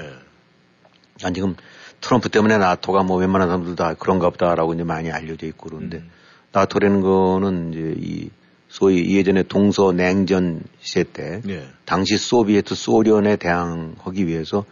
[1.23, 1.55] 아, 지금
[2.01, 6.11] 트럼프 때문에 나토가 뭐 웬만한 사람들 다 그런가 보다라고 이제 많이 알려져 있고 그런데 음.
[6.53, 8.31] 나토라는 거는 이제 이
[8.69, 11.67] 소위 예전에 동서 냉전 시대 때 네.
[11.85, 14.65] 당시 소비에트 소련에 대항하기 위해서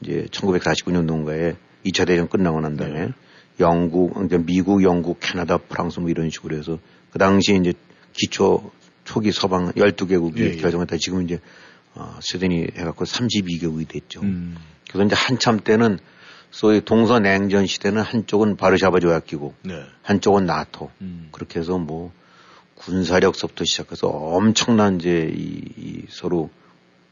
[0.00, 1.54] 이제 1949년도인가에
[1.86, 3.12] 2차 대전 끝나고 난 다음에 네.
[3.60, 6.78] 영국, 그러니까 미국, 영국, 캐나다, 프랑스 뭐 이런 식으로 해서
[7.12, 7.74] 그 당시에 이제
[8.12, 8.72] 기초
[9.04, 10.56] 초기 서방 12개국이 예, 예.
[10.56, 10.96] 결정했다.
[10.98, 11.40] 지금 이제
[11.94, 14.20] 어, 스웨덴이 해갖고 32개국이 됐죠.
[14.22, 14.56] 음.
[14.88, 15.98] 그래서 이제 한참 때는
[16.50, 19.82] 소위 동서 냉전 시대는 한쪽은 바르샤바 조약기구, 네.
[20.02, 20.90] 한쪽은 나토.
[21.00, 21.28] 음.
[21.32, 22.12] 그렇게 해서 뭐
[22.76, 26.50] 군사력서부터 시작해서 엄청난 이제 이, 이 서로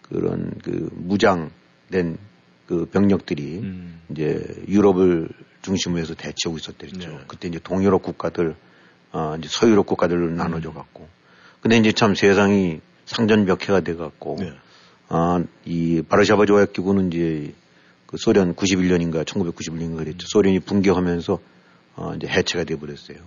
[0.02, 2.18] 그런 그 무장된
[2.66, 4.00] 그 병력들이 음.
[4.10, 5.28] 이제 유럽을
[5.62, 7.10] 중심으로 해서 대치하고 있었댔죠.
[7.10, 7.18] 네.
[7.26, 8.56] 그때 이제 동유럽 국가들,
[9.12, 10.36] 어, 이제 서유럽 국가들로 음.
[10.36, 11.08] 나눠져 갖고.
[11.62, 14.52] 근데 이제 참 세상이 상전벽해가 돼 갖고, 네.
[15.08, 17.54] 아, 이 바르샤바 조약 기구는 이제
[18.06, 20.26] 그 소련 91년인가 1991년인가 그랬죠.
[20.28, 21.38] 소련이 붕괴하면서
[21.94, 23.18] 어, 이제 해체가 돼 버렸어요.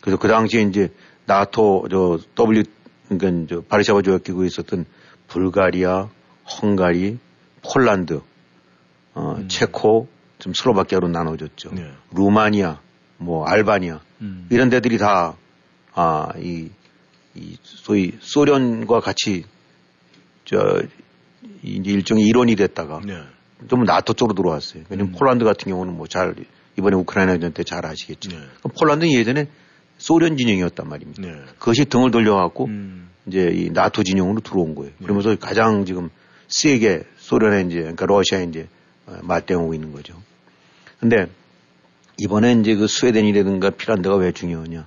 [0.00, 0.92] 그래서 그 당시에 이제
[1.26, 2.64] 나토 저 W
[3.08, 4.84] 그러니까 저 바르샤바 조약 기구에 있었던
[5.28, 6.08] 불가리아,
[6.44, 7.18] 헝가리,
[7.62, 8.20] 폴란드,
[9.14, 9.48] 어, 음.
[9.48, 10.08] 체코,
[10.38, 11.70] 좀 슬로바키아로 나눠졌죠.
[11.74, 11.92] 네.
[12.12, 12.80] 루마니아,
[13.18, 14.48] 뭐 알바니아 음.
[14.50, 15.36] 이런 데들이 다
[15.94, 16.70] 아, 이,
[17.34, 19.44] 이 소위 소련과 같이
[20.44, 20.82] 저
[21.62, 23.22] 이제 일종의 일원이 됐다가 네.
[23.68, 24.84] 좀 나토 쪽으로 들어왔어요.
[24.88, 25.18] 왜냐면 음.
[25.18, 26.34] 폴란드 같은 경우는 뭐 잘
[26.78, 28.30] 이번에 우크라이나 전 때 잘 아시겠죠.
[28.30, 28.38] 네.
[28.78, 29.48] 폴란드는 예전에
[29.98, 31.22] 소련 진영이었단 말입니다.
[31.22, 31.34] 네.
[31.58, 33.10] 그것이 등을 돌려갖고 음.
[33.26, 34.92] 이제 이 나토 진영으로 들어온 거예요.
[34.98, 35.04] 네.
[35.04, 36.08] 그러면서 가장 지금
[36.48, 38.66] 세게 소련에 이제 그러니까 러시아에 이제
[39.06, 40.14] 어, 맞대응하고 있는 거죠.
[40.98, 41.26] 근데
[42.18, 44.86] 이번에 이제 그 스웨덴이라든가 핀란드가 왜 중요하냐.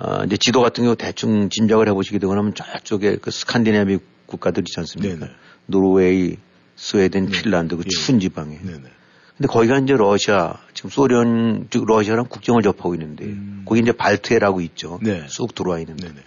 [0.00, 4.78] 어, 이제 지도 같은 경우 대충 짐작을 해보시게 되거나 하면 저쪽에 그 스칸디나비아 국가들 있지
[4.78, 5.14] 않습니까?
[5.16, 5.32] 네네.
[5.66, 6.36] 노르웨이,
[6.76, 7.32] 스웨덴, 네.
[7.32, 7.88] 핀란드 그 예.
[7.88, 8.58] 추운 지방에.
[8.58, 8.82] 네네.
[9.36, 13.62] 근데 거기가 이제 러시아, 지금 소련, 즉 러시아랑 국경을 접하고 있는데, 음.
[13.64, 14.98] 거기 이제 발트해라고 있죠.
[15.02, 15.26] 네.
[15.28, 16.08] 쑥 들어와 있는데.
[16.08, 16.20] 네네.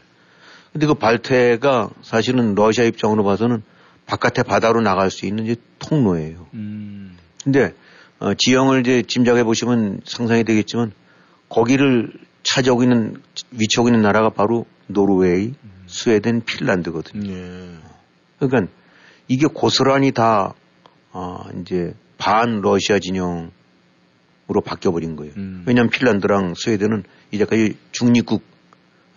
[0.73, 3.63] 근데 그 발트해가 사실은 러시아 입장으로 봐서는
[4.05, 6.47] 바깥에 바다로 나갈 수 있는 이제 통로예요.
[6.53, 7.17] 음.
[7.43, 7.73] 근데
[8.19, 10.91] 어, 지형을 이제 짐작해 보시면 상상이 되겠지만
[11.49, 12.13] 거기를
[12.43, 13.21] 차지하고 있는
[13.51, 15.53] 위치하고 있는 나라가 바로 노르웨이,
[15.87, 17.33] 스웨덴, 핀란드거든요.
[17.33, 17.77] 네.
[18.39, 18.71] 그러니까
[19.27, 20.53] 이게 고스란히 다
[21.11, 23.51] 어, 이제 반 러시아 진영으로
[24.63, 25.33] 바뀌어 버린 거예요.
[25.37, 25.63] 음.
[25.65, 28.43] 왜냐하면 핀란드랑 스웨덴은 이제까지 중립국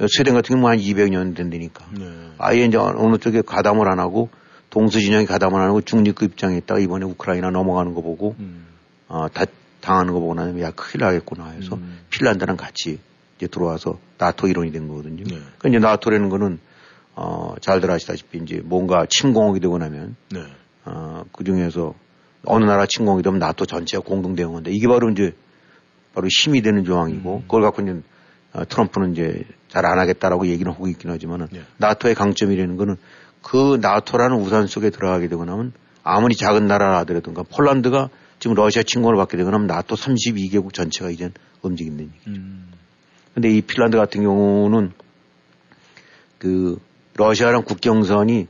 [0.09, 1.87] 스웨덴 같은 경우는 한 200년 된다니까.
[1.99, 2.31] 네.
[2.39, 4.29] 아예 이제 어느 쪽에 가담을 안 하고
[4.71, 8.67] 동수 진영이 가담을 안 하고 중립국 입장에 있다가 이번에 우크라이나 넘어가는 거 보고 음.
[9.09, 9.45] 어, 다
[9.81, 12.01] 당하는 거 보고 나면 야 큰일 나겠구나 해서 음.
[12.11, 12.99] 핀란드랑 같이
[13.45, 15.25] 이제 들어와서 나토 일원이 된 거거든요.
[15.25, 15.37] 네.
[15.59, 16.59] 그러니까 이제 나토라는 거는
[17.15, 20.45] 어, 잘들 아시다시피 이제 뭔가 침공하게 되고 나면 네.
[20.85, 21.95] 어, 그 중에서
[22.47, 24.71] 어느 나라 침공이 되면 나토 전체가 공동 대응한다.
[24.73, 25.35] 이게 바로 이제
[26.15, 27.43] 바로 힘이 되는 조항이고 음.
[27.43, 28.01] 그걸 갖고 이제
[28.53, 31.63] 어, 트럼프는 이제 잘 안 하겠다라고 얘기는 하고 있긴 하지만은 네.
[31.79, 32.97] 나토의 강점이라는 거는
[33.43, 35.73] 그 나토라는 우산 속에 들어가게 되고 나면
[36.03, 41.11] 아무리 작은 나라라 하더라도 그러니까 폴란드가 지금 러시아 침공을 받게 되고 나면 나토 32개국 전체가
[41.11, 41.31] 이제
[41.63, 42.31] 움직인다는 얘기.
[42.31, 42.74] 음.
[43.35, 44.93] 근데 이 핀란드 같은 경우는
[46.39, 46.79] 그
[47.15, 48.47] 러시아랑 국경선이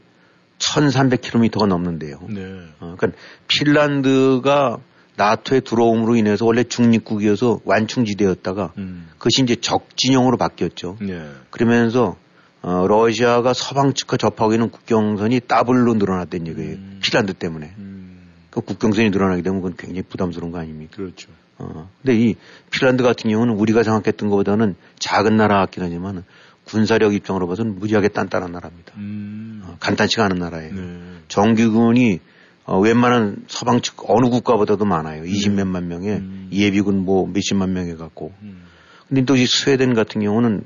[0.59, 2.21] 1300km가 넘는데요.
[2.29, 2.43] 네.
[2.81, 3.19] 어, 그러니까
[3.49, 4.79] 핀란드가
[5.17, 9.09] 나토에 들어옴으로 인해서 원래 중립국이어서 완충지대였다가 음.
[9.19, 10.97] 그것이 이제 적진영으로 바뀌었죠.
[11.01, 11.31] 네.
[11.51, 12.17] 그러면서
[12.63, 16.77] 어, 러시아가 서방 측과 접하고 있는 국경선이 더블로 늘어났다는 얘기예요.
[16.77, 17.01] 음.
[17.03, 17.75] 핀란드 때문에.
[17.79, 18.31] 음.
[18.51, 20.97] 그 국경선이 늘어나게 되면 그건 굉장히 부담스러운 거 아닙니까?
[20.97, 21.29] 그렇죠.
[21.59, 21.91] 어.
[22.03, 22.35] 근데 이
[22.71, 26.25] 핀란드 같은 경우는 우리가 생각했던 것보다는 작은 나라 같긴 하지만
[26.65, 28.93] 군사력 입장으로 봐서는 무지하게 단단한 나라입니다.
[28.97, 29.63] 음.
[29.65, 30.75] 어, 간단치가 않은 나라예요.
[30.75, 31.01] 네.
[31.29, 32.21] 정규군이
[32.65, 35.25] 어, 웬만한 서방 측 어느 국가보다도 많아요.
[35.25, 35.89] 20몇만 음.
[35.89, 36.49] 명에 음.
[36.51, 38.33] 예비군 뭐 몇십만 명에 갖고.
[38.43, 38.63] 음.
[39.09, 40.63] 근데 또 이 스웨덴 같은 경우는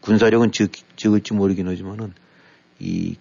[0.00, 2.12] 군사력은 적, 적을지 모르긴 하지만은
[2.80, 3.16] 이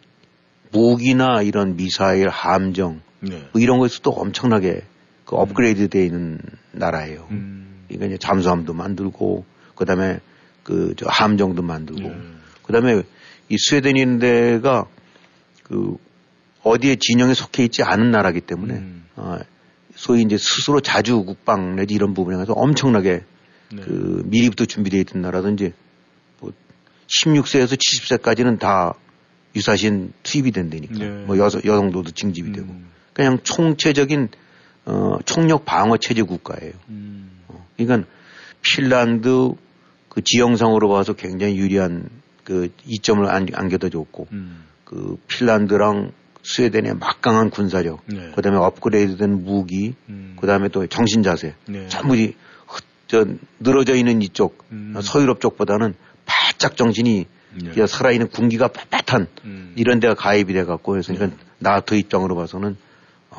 [0.72, 3.48] 무기나 이런 미사일, 함정 네.
[3.52, 4.82] 뭐 이런 것에서도 엄청나게
[5.30, 6.40] 그 업그레이드 되어 있는
[6.72, 7.28] 나라예요.
[7.30, 7.84] 음.
[7.88, 10.20] 그러니까 이제 잠수함도 만들고 그다음에
[10.64, 12.16] 그 저 함정도 만들고 네.
[12.64, 13.04] 그다음에
[13.48, 14.88] 이 스웨덴인 데가
[15.64, 15.98] 그
[16.64, 19.06] 어디에 진영에 속해 있지 않은 나라기 때문에 음.
[19.16, 19.38] 어,
[19.94, 23.24] 소위 이제 스스로 자주 국방 내지 이런 부분에 가서 엄청나게
[23.72, 23.82] 네.
[23.84, 25.74] 그 미리부터 준비되어 있던 나라든지
[26.40, 26.52] 뭐
[27.06, 28.96] 16세에서 70세까지는 다
[29.56, 30.94] 유사신 투입이 된다니까.
[30.98, 31.10] 네.
[31.26, 32.54] 뭐 여, 여성도도 징집이 음.
[32.54, 32.76] 되고.
[33.14, 34.30] 그냥 총체적인
[34.86, 36.74] 어, 총력 방어 체제 국가예요.
[36.90, 37.32] 음.
[37.48, 38.08] 어, 그러니까
[38.62, 39.52] 핀란드
[40.10, 42.10] 그 지형상으로 봐서 굉장히 유리한
[42.44, 44.66] 그 이점을 안, 안겨다 줬고 음.
[44.84, 46.12] 그 핀란드랑
[46.42, 48.32] 스웨덴의 막강한 군사력, 네.
[48.32, 50.36] 그다음에 업그레이드된 무기, 음.
[50.40, 51.88] 그다음에 또 정신 자세, 네.
[51.90, 52.16] 전부
[53.08, 53.26] 저
[53.60, 54.96] 늘어져 있는 이쪽 음.
[55.02, 57.26] 서유럽 쪽보다는 바짝 정신이
[57.64, 57.88] 네.
[57.88, 59.74] 살아있는 군기가 빳빳한 음.
[59.76, 61.44] 이런 데가 가입이 돼 갖고 그래서 그러니까 네.
[61.58, 62.78] 나토 입장으로 봐서는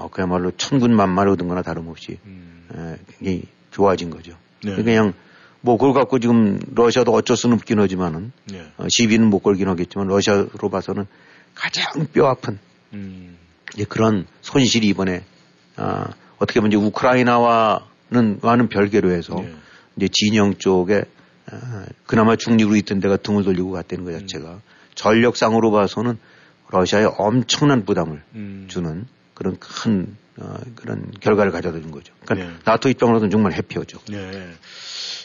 [0.01, 2.67] 어, 그야말로 천군만마를 얻은 거나 다름없이 음.
[2.75, 4.33] 에, 굉장히 좋아진 거죠.
[4.65, 4.75] 네.
[4.75, 5.13] 그냥
[5.61, 8.67] 뭐 그걸 갖고 지금 러시아도 어쩔 수는 없긴 하지만은 네.
[8.79, 11.07] 어, 시비는 못 걸긴 하겠지만 러시아로 봐서는
[11.55, 12.59] 가장 뼈 아픈
[12.95, 13.37] 음.
[13.75, 15.23] 이제 그런 손실이 이번에
[15.77, 19.55] 아, 어떻게 보면 이제 우크라이나와는 와는 별개로 해서 네.
[19.97, 21.05] 이제 진영 쪽에
[21.51, 24.61] 아, 그나마 중립으로 있던 데가 등을 돌리고 갔다는 것 자체가 음.
[24.95, 26.19] 전력상으로 봐서는
[26.71, 28.67] 러시아에 엄청난 부담을 음.
[28.69, 29.07] 주는
[29.41, 32.13] 그런 큰 어, 그런 결과를 가져다 준 거죠.
[32.27, 32.57] 그러니까 네.
[32.67, 33.99] 나토 입장으로는 정말 해피하죠.
[34.11, 34.51] 네.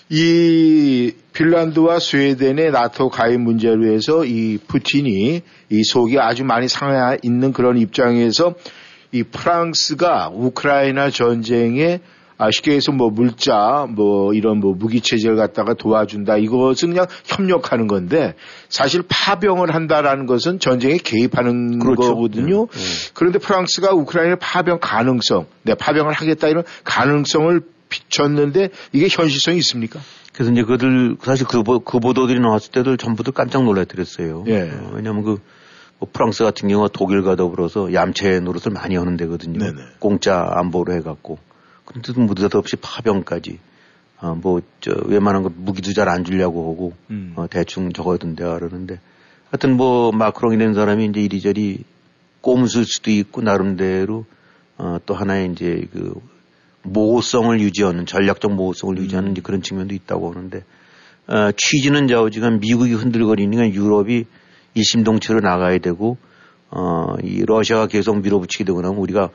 [0.08, 7.52] 이 핀란드와 스웨덴의 나토 가입 문제로 해서 이 푸틴이 이 속이 아주 많이 상해 있는
[7.52, 8.56] 그런 입장에서
[9.12, 12.00] 이 프랑스가 우크라이나 전쟁에
[12.38, 16.38] 아, 쉽게 해서 뭐 물자, 뭐 이런 뭐 무기 체제를 갖다가 도와준다.
[16.38, 18.36] 이것은 그냥 협력하는 건데
[18.70, 22.14] 사실 파병을 한다라는 것은 전쟁에 개입하는 그렇죠.
[22.14, 22.68] 거거든요.
[22.68, 22.80] 네.
[22.80, 23.12] 네.
[23.14, 30.00] 그런데 프랑스가 우크라이나 파병 가능성, 네, 파병을 하겠다 이런 가능성을 비쳤는데 이게 현실성이 있습니까?
[30.34, 34.44] 그래서 이제 그들 사실 그, 그 보도들이 나왔을 때도 전부들 깜짝 놀라드렸어요.
[34.48, 34.62] 예.
[34.62, 35.40] 어, 왜냐하면 그
[36.00, 39.60] 뭐 프랑스 같은 경우가 독일과 더불어서 얌체 노릇을 많이 하는 데거든요.
[39.60, 39.82] 네네.
[40.00, 41.38] 공짜 안보로 해갖고.
[41.86, 43.60] 근데도 무드없이 파병까지.
[44.22, 47.34] 어, 뭐, 저, 웬만한 거 무기도 잘 안 주려고 하고, 음.
[47.36, 49.00] 어, 대충 적어둔데 그러는데.
[49.52, 51.84] 하여튼 뭐, 마크롱이 된 사람이 이제 이리저리
[52.42, 54.26] 꼼수일 수도 있고, 나름대로,
[54.78, 56.20] 어, 또 하나의 이제 그
[56.84, 59.44] 모호성을 유지하는 전략적 모호성을 유지하는 음.
[59.44, 60.64] 그런 측면도 있다고 하는데
[61.28, 64.26] 어, 취지는 좌우지간 미국이 흔들거리니까 유럽이
[64.76, 66.18] 일심동체로 나가야 되고
[66.70, 69.30] 어, 이 러시아가 계속 밀어붙이게 되고 나면 우리가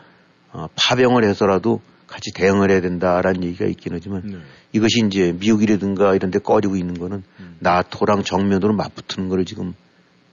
[0.53, 1.81] 어, 파병을 해서라도
[2.11, 4.39] 같이 대응을 해야 된다라는 얘기가 있긴 하지만 네.
[4.73, 7.57] 이것이 이제 미국이라든가 이런 데 꺼지고 있는 거는 음.
[7.61, 9.75] 나토랑 정면으로 맞붙는 거를 지금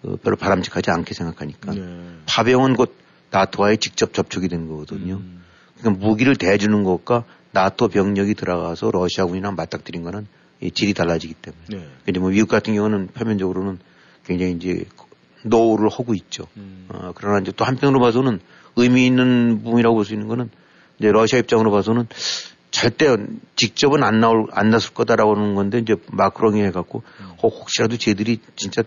[0.01, 1.81] 어, 별로 바람직하지 않게 생각하니까 네.
[2.25, 2.95] 파병은 곧
[3.29, 5.17] 나토와의 직접 접촉이 되는 거거든요.
[5.17, 5.43] 음.
[5.77, 10.25] 그러니까 무기를 대주는 것과 나토 병력이 들어가서 러시아군이랑 맞닥뜨린 거는
[10.61, 11.63] 이 질이 달라지기 때문에.
[11.69, 11.87] 네.
[12.05, 13.77] 근데 뭐 미국 같은 경우는 표면적으로는
[14.25, 14.85] 굉장히 이제
[15.43, 16.47] 노후를 하고 있죠.
[16.57, 16.87] 음.
[16.89, 18.39] 어, 그러나 이제 또 한편으로 봐서는
[18.75, 20.49] 의미 있는 부분이라고 볼 수 있는 거는
[20.99, 22.07] 이제 러시아 입장으로 봐서는
[22.71, 23.15] 절대
[23.55, 27.25] 직접은 안 나올, 안 났을 거다라고 하는 건데 이제 마크롱이 해갖고 음.
[27.41, 28.83] 어, 혹시라도 쟤들이 진짜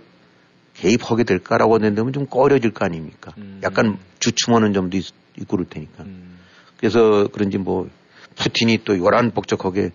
[0.75, 3.33] 개입하게 될까라고 한다면 좀 꺼려질 거 아닙니까?
[3.39, 3.61] 음.
[3.63, 5.07] 약간 주춤하는 점도 있,
[5.37, 6.05] 있고 그럴 테니까.
[6.05, 6.39] 음.
[6.77, 7.89] 그래서 그런지 뭐
[8.37, 9.93] 푸틴이 또 요란 복잡하게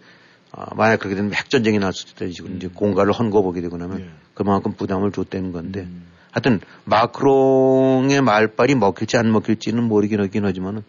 [0.51, 2.57] 아, 만약 그렇게 되면 핵전쟁이 났을 때 지금 음.
[2.57, 4.09] 이제 공갈을 헌거보게 되고 나면 예.
[4.34, 6.05] 그만큼 부담을 줬다는 건데 음.
[6.32, 10.84] 하여튼 마크롱의 말빨이 먹힐지 안 먹힐지는 모르긴 하긴 하지만은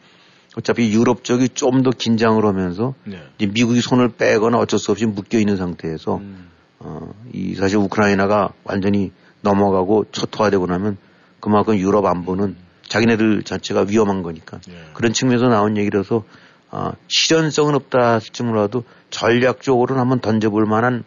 [0.57, 3.23] 어차피 유럽 쪽이 좀 더 긴장을 하면서 네.
[3.39, 6.49] 이제 미국이 손을 빼거나 어쩔 수 없이 묶여 있는 상태에서 음.
[6.79, 10.97] 어, 이 사실 우크라이나가 완전히 넘어가고 초토화되고 나면
[11.41, 12.57] 그만큼 유럽 안보는
[12.89, 14.73] 자기네들 자체가 위험한 거니까 예.
[14.95, 16.25] 그런 측면에서 나온 얘기라서
[16.71, 21.05] 어, 실현성은 없다 할지 몰라도 전략적으로는 한번 던져볼 만한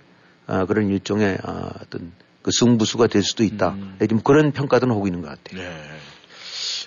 [0.47, 3.70] 어, 그런 일종의 어, 어떤 그 승부수가 될 수도 있다.
[3.72, 3.95] 음.
[4.00, 5.62] 네, 지금 그런 평가들은 하고 있는 것 같아요.
[5.62, 5.82] 네.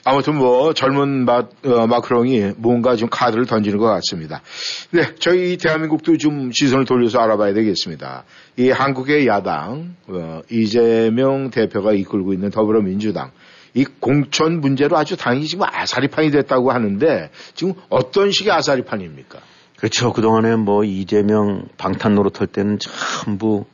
[0.04, 4.42] 아무튼 뭐 젊은 마, 어, 마크롱이 뭔가 좀 카드를 던지는 것 같습니다.
[4.90, 8.24] 네, 저희 대한민국도 좀 시선을 돌려서 알아봐야 되겠습니다.
[8.56, 13.30] 이 한국의 야당 어, 이재명 대표가 이끌고 있는 더불어민주당
[13.74, 19.38] 이 공천 문제로 아주 당연히 지금 아사리판이 됐다고 하는데 지금 어떤 식의 아사리판입니까?
[19.76, 20.12] 그렇죠.
[20.12, 23.64] 그동안에 뭐 이재명 방탄 노릇할 때는 전부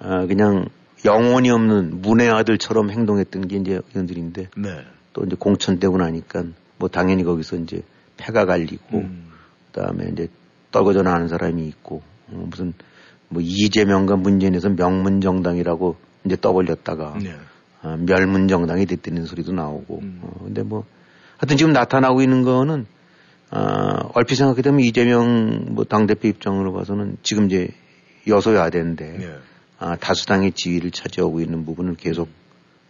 [0.00, 0.66] 어, 그냥
[1.04, 4.84] 영혼이 없는 문의 아들처럼 행동했던 게 이제 의원들인데 네.
[5.12, 6.44] 또 이제 공천되고 나니까
[6.78, 7.82] 뭐 당연히 거기서 이제
[8.16, 9.28] 패가 갈리고 음.
[9.72, 10.28] 그다음에 이제
[10.70, 12.72] 떨궈져 나가는 사람이 있고 어, 무슨
[13.28, 17.34] 뭐 이재명과 문재인에서 명문정당이라고 이제 떠벌렸다가 네.
[17.82, 20.20] 어, 멸문정당이 됐다는 소리도 나오고 음.
[20.22, 20.84] 어, 근데 뭐
[21.38, 22.86] 하여튼 지금 나타나고 있는 거는
[23.50, 27.68] 어, 얼핏 생각해 보면 이재명 뭐 당대표 입장으로 봐서는 지금 이제
[28.26, 29.34] 여소야대인데 네.
[29.78, 32.41] 아, 다수당의 지위를 차지하고 있는 부분을 계속 아,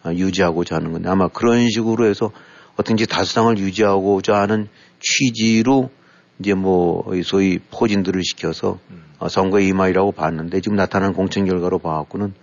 [0.07, 2.33] 유지하고자 하는 건데 아마 그런 식으로 해서
[2.77, 4.69] 어떤지 다수당을 유지하고자 하는
[5.01, 5.91] 취지로
[6.39, 9.03] 이제 뭐 소위 포진들을 시켜서 음.
[9.19, 12.35] 어, 선거에 임하이라고 봤는데 지금 나타난 공천 결과로 봐갖고는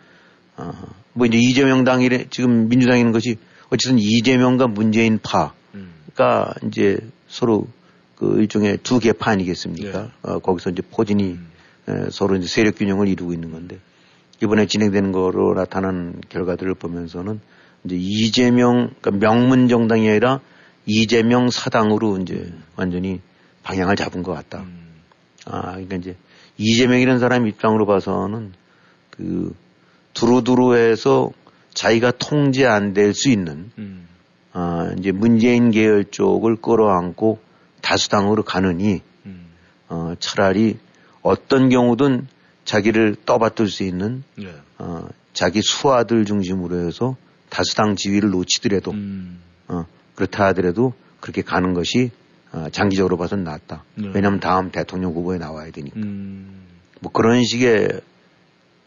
[0.57, 0.72] 어,
[1.14, 3.38] 뭐 이제 이재명 당이 지금 민주당이 있는 것이
[3.70, 5.93] 어쨌든 이재명과 문재인 파가 음.
[6.68, 6.97] 이제
[7.28, 7.68] 서로
[8.16, 10.01] 그 일종의 두 개파 아니겠습니까?
[10.03, 10.10] 네.
[10.22, 11.47] 어, 거기서 이제 포진이 음.
[11.88, 13.80] 에, 서로 이제 세력 균형을 이루고 있는 건데
[14.42, 17.40] 이번에 진행되는 거로 나타난 결과들을 보면서는
[17.84, 20.40] 이제 이재명 그러니까 명문 정당이 아니라
[20.86, 22.64] 이재명 사당으로 이제 음.
[22.76, 23.22] 완전히
[23.64, 24.62] 방향을 잡은 것 같다.
[24.62, 25.02] 음.
[25.46, 26.16] 아, 그러니까 이제
[26.58, 28.54] 이재명이라는 사람 입장으로 봐서는
[29.12, 29.54] 그
[30.14, 31.32] 두루두루해서
[31.74, 34.08] 자기가 통제 안 될 수 있는 음.
[34.54, 37.40] 아, 이제 문재인 계열 쪽을 끌어안고
[37.82, 39.46] 다수당으로 가느니 음.
[39.90, 40.78] 어, 차라리
[41.22, 42.28] 어떤 경우든
[42.70, 44.53] 자기를 떠받들 수 있는 네.
[44.78, 47.17] 어, 자기 수하들 중심으로 해서
[47.49, 49.39] 다수당 지위를 놓치더라도 음.
[49.67, 52.11] 어, 그렇다 하더라도 그렇게 가는 것이
[52.51, 53.84] 어, 장기적으로 봐서는 낫다.
[53.95, 54.11] 네.
[54.13, 55.99] 왜냐하면 다음 대통령 후보에 나와야 되니까.
[55.99, 56.67] 음.
[56.99, 58.01] 뭐 그런 식의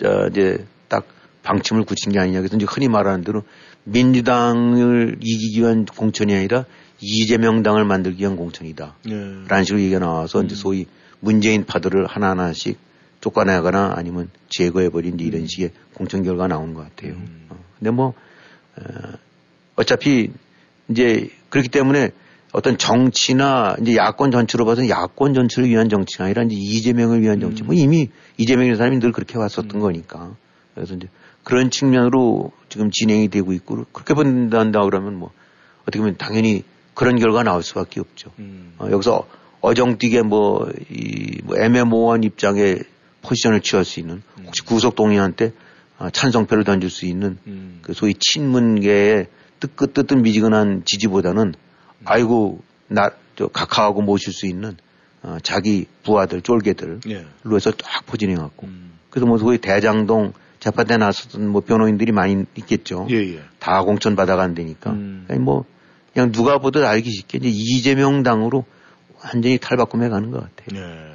[0.04, 1.04] 어, 이제 딱
[1.42, 2.38] 방침을 굳힌 게 아니냐.
[2.38, 3.42] 그래서 이제 흔히 말하는 대로
[3.82, 6.66] 민주당을 이기기 위한 공천이 아니라
[7.00, 8.94] 이재명 당을 만들기 위한 공천이다.
[9.06, 9.14] 네.
[9.48, 10.44] 라는 식으로 얘기가 나와서 음.
[10.44, 10.86] 이제 소위
[11.18, 12.78] 문재인 파들을 하나하나씩
[13.22, 17.14] 쫓아내거나 아니면 제거해버린 이런 식의 공천 결과가 나오는 것 같아요.
[17.14, 17.46] 음.
[17.48, 17.56] 어.
[17.78, 18.12] 근데 뭐,
[18.76, 18.82] 어,
[19.76, 20.30] 어차피
[20.88, 22.10] 이제 그렇기 때문에
[22.52, 27.62] 어떤 정치나 이제 야권 전체로 봐서 야권 전체를 위한 정치가 아니라 이제 이재명을 위한 정치.
[27.62, 27.76] 뭐 음.
[27.76, 29.80] 뭐 이미 이재명이라는 사람이 늘 그렇게 왔었던 음.
[29.80, 30.36] 거니까.
[30.74, 31.08] 그래서 이제
[31.44, 35.30] 그런 측면으로 지금 진행이 되고 있고 그렇게 본다한다 그러면 뭐
[35.82, 36.64] 어떻게 보면 당연히
[36.94, 38.30] 그런 결과 나올 수밖에 없죠.
[38.38, 38.74] 음.
[38.78, 39.26] 어, 여기서
[39.60, 42.78] 어정뛰게 뭐, 이, 뭐 애매모호한 입장에
[43.22, 44.44] 포지션을 취할 수 있는 음.
[44.46, 45.52] 혹시 구속 동의한테
[45.98, 47.78] 아, 찬성표를 던질 수 있는 음.
[47.82, 49.28] 그 소위 친문계의
[49.60, 52.04] 뜨끈뜨끈 미지근한 지지보다는 음.
[52.04, 54.76] 아이고 나 저 각하하고 모실 수 있는
[55.22, 57.26] 어, 자기 부하들 쫄개들로 예.
[57.52, 58.92] 해서 딱 포진해 갖고 음.
[59.10, 63.06] 그래서 뭐 소위 대장동 재판대 나섰던 뭐 변호인들이 많이 있겠죠.
[63.10, 63.42] 예, 예.
[63.58, 64.90] 다 공천 받아간다니까.
[64.90, 65.26] 음.
[65.40, 65.64] 뭐
[66.12, 68.64] 그냥 누가 보든 알기 쉽게 이제 이재명 당으로
[69.24, 70.80] 완전히 탈바꿈해 가는 것 같아요.
[70.80, 71.11] 네.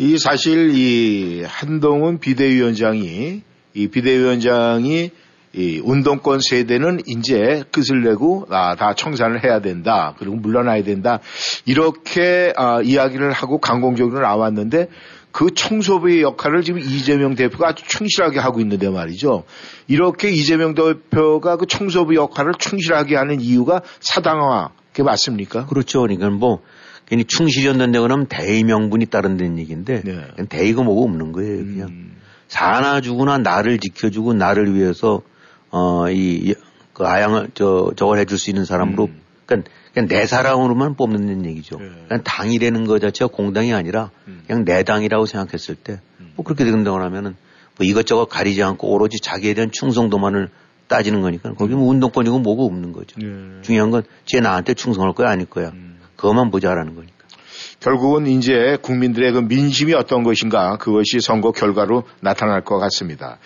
[0.00, 3.42] 이 사실 이 한동훈 비대위원장이
[3.74, 5.10] 이 비대위원장이
[5.54, 10.14] 이 운동권 세대는 이제 끝을 내고 아, 다 청산을 해야 된다.
[10.16, 11.18] 그리고 물러나야 된다.
[11.66, 14.88] 이렇게 아, 이야기를 하고 강공적으로 나왔는데
[15.32, 19.42] 그 청소부의 역할을 지금 이재명 대표가 아주 충실하게 하고 있는데 말이죠.
[19.88, 25.66] 이렇게 이재명 대표가 그 청소부 역할을 충실하게 하는 이유가 사당화, 그게 맞습니까?
[25.66, 26.02] 그렇죠.
[26.02, 26.60] 그러니까 뭐
[27.08, 30.26] 괜히 충실이었는데 그러면 대의 명분이 따른다는 얘기인데 네.
[30.48, 31.56] 대의가 뭐가 없는 거예요.
[31.64, 32.16] 그냥 음.
[32.48, 35.22] 사나 죽으나 나를 지켜주고 나를 위해서
[35.70, 36.54] 어이
[36.92, 39.20] 그 아양을 저 저걸 해줄 수 있는 사람으로 음.
[39.46, 41.78] 그러니까 그냥 내 사람으로만 뽑는 얘기죠.
[41.78, 41.88] 네.
[42.08, 44.42] 그냥 당이라는 것 자체가 공당이 아니라 음.
[44.46, 46.32] 그냥 내 당이라고 생각했을 때뭐 음.
[46.44, 47.36] 그렇게 된다고 하면은
[47.78, 50.50] 뭐 이것저것 가리지 않고 오로지 자기에 대한 충성도만을
[50.88, 53.18] 따지는 거니까 거기 뭐 운동권이고 뭐가 없는 거죠.
[53.18, 53.62] 네.
[53.62, 55.70] 중요한 건 쟤 나한테 충성할 거야 아닐 거야.
[55.70, 55.87] 음.
[56.18, 57.14] 그것만 보자라는 거니까.
[57.80, 63.38] 결국은 이제 국민들의 그 민심이 어떤 것인가 그것이 선거 결과로 나타날 것 같습니다.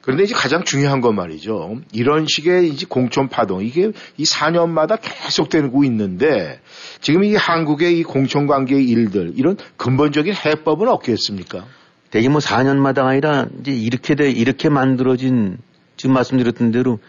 [0.00, 1.78] 그런데 이제 가장 중요한 건 말이죠.
[1.92, 6.60] 이런 식의 이제 공천 파동 이게 이 4년마다 계속되고 있는데
[7.00, 11.64] 지금 이 한국의 이 공천 관계의 일들 이런 근본적인 해법은 없겠습니까?
[12.10, 15.58] 대개 뭐 4년마다 아니라 이제 이렇게 돼 이렇게 만들어진
[15.96, 17.00] 지금 말씀드렸던 대로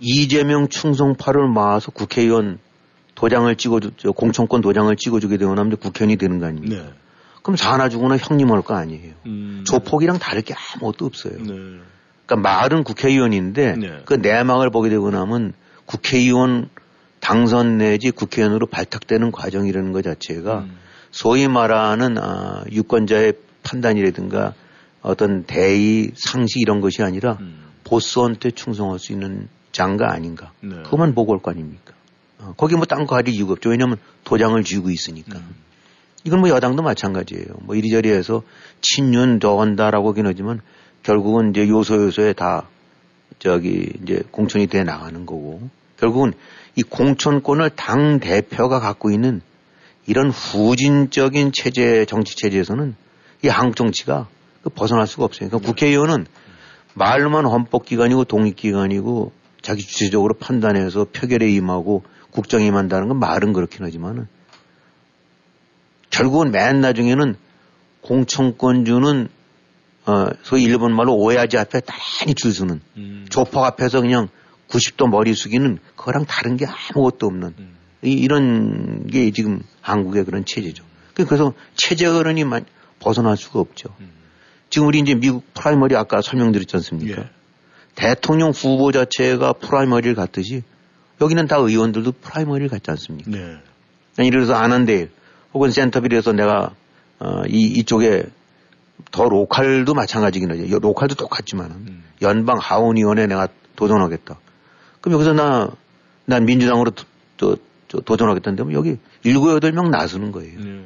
[0.00, 2.58] 이재명 충성파를 모아서 국회의원
[3.18, 6.76] 도장을 찍어 주 공천권 도장을 찍어 주게 되면 국회의원이 되는 거 아닙니까?
[6.84, 6.92] 네.
[7.42, 9.14] 그럼 사나 죽거나 형님 할 거 아니에요.
[9.26, 9.64] 음.
[9.66, 11.32] 조폭이랑 다를 게 아무것도 없어요.
[11.38, 11.52] 네.
[12.26, 14.02] 그러니까 말은 국회의원인데 네.
[14.04, 15.52] 그 내막을 보게 되고 나면
[15.84, 16.68] 국회의원
[17.18, 20.78] 당선 내지 국회의원으로 발탁되는 과정이라는 것 자체가 음.
[21.10, 23.32] 소위 말하는 아, 유권자의
[23.64, 24.54] 판단이라든가
[25.02, 27.64] 어떤 대의 상식 이런 것이 아니라 음.
[27.82, 30.52] 보스한테 충성할 수 있는 장가 아닌가.
[30.60, 30.76] 네.
[30.84, 31.94] 그것만 보고 올 거 아닙니까.
[32.40, 33.70] 어, 거기 뭐딴거 가릴 이유가 없죠.
[33.70, 35.38] 왜냐하면 도장을 쥐고 있으니까.
[35.38, 35.54] 음.
[36.24, 37.46] 이건 뭐 여당도 마찬가지예요.
[37.62, 38.42] 뭐 이리저리 해서
[38.80, 40.60] 친윤 저건다라고 하긴 하지만
[41.02, 42.68] 결국은 이제 요소 요소에 다
[43.38, 46.32] 저기 이제 공천이 돼 나가는 거고 결국은
[46.74, 49.40] 이 공천권을 당 대표가 갖고 있는
[50.06, 52.94] 이런 후진적인 체제 정치 체제에서는
[53.44, 54.28] 이 한국 정치가
[54.62, 55.48] 그 벗어날 수가 없어요.
[55.48, 56.26] 그러니까 국회의원은
[56.94, 59.32] 말로만 헌법기관이고 독립기관이고
[59.62, 62.02] 자기 주체적으로 판단해서 표결에 임하고
[62.38, 64.28] 국정에 임한다는 건 말은 그렇긴 하지만은
[66.08, 67.34] 결국은 맨 나중에는
[68.00, 69.28] 공천권 주는
[70.06, 73.26] 어, 소위 일본 말로 おやじ 앞에 나란히 줄 서는 음.
[73.28, 74.28] 조폭 앞에서 그냥
[74.68, 77.76] 90도 머리 숙이는 그거랑 다른 게 아무것도 없는 음.
[78.02, 80.84] 이, 이런 게 지금 한국의 그런 체제죠.
[81.14, 82.44] 그래서 체제 어른이
[83.00, 83.88] 벗어날 수가 없죠.
[83.98, 84.12] 음.
[84.70, 87.20] 지금 우리 이제 미국 primary 아까 설명드렸지 않습니까?
[87.20, 87.30] 예.
[87.96, 90.62] 대통령 후보 자체가 primary를 갖듯이
[91.20, 93.30] 여기는 다 의원들도 primary를 갖지 않습니까?
[93.30, 93.56] 네.
[94.18, 95.08] 예를 들어서 아난데
[95.52, 96.74] 혹은 센터빌에서 내가
[97.20, 98.24] 어, 이, 이쪽에
[99.10, 100.78] 더 로컬도 마찬가지긴 하죠.
[100.78, 102.04] 로컬도 똑같지만 음.
[102.22, 104.38] 연방 하원의원에 내가 도전하겠다.
[105.00, 105.70] 그럼 여기서 나,
[106.24, 106.92] 난 민주당으로
[107.36, 107.56] 또,
[107.88, 110.58] 또 도전하겠다는데 여기 일곱 여덟 명 나서는 거예요.
[110.60, 110.84] 네.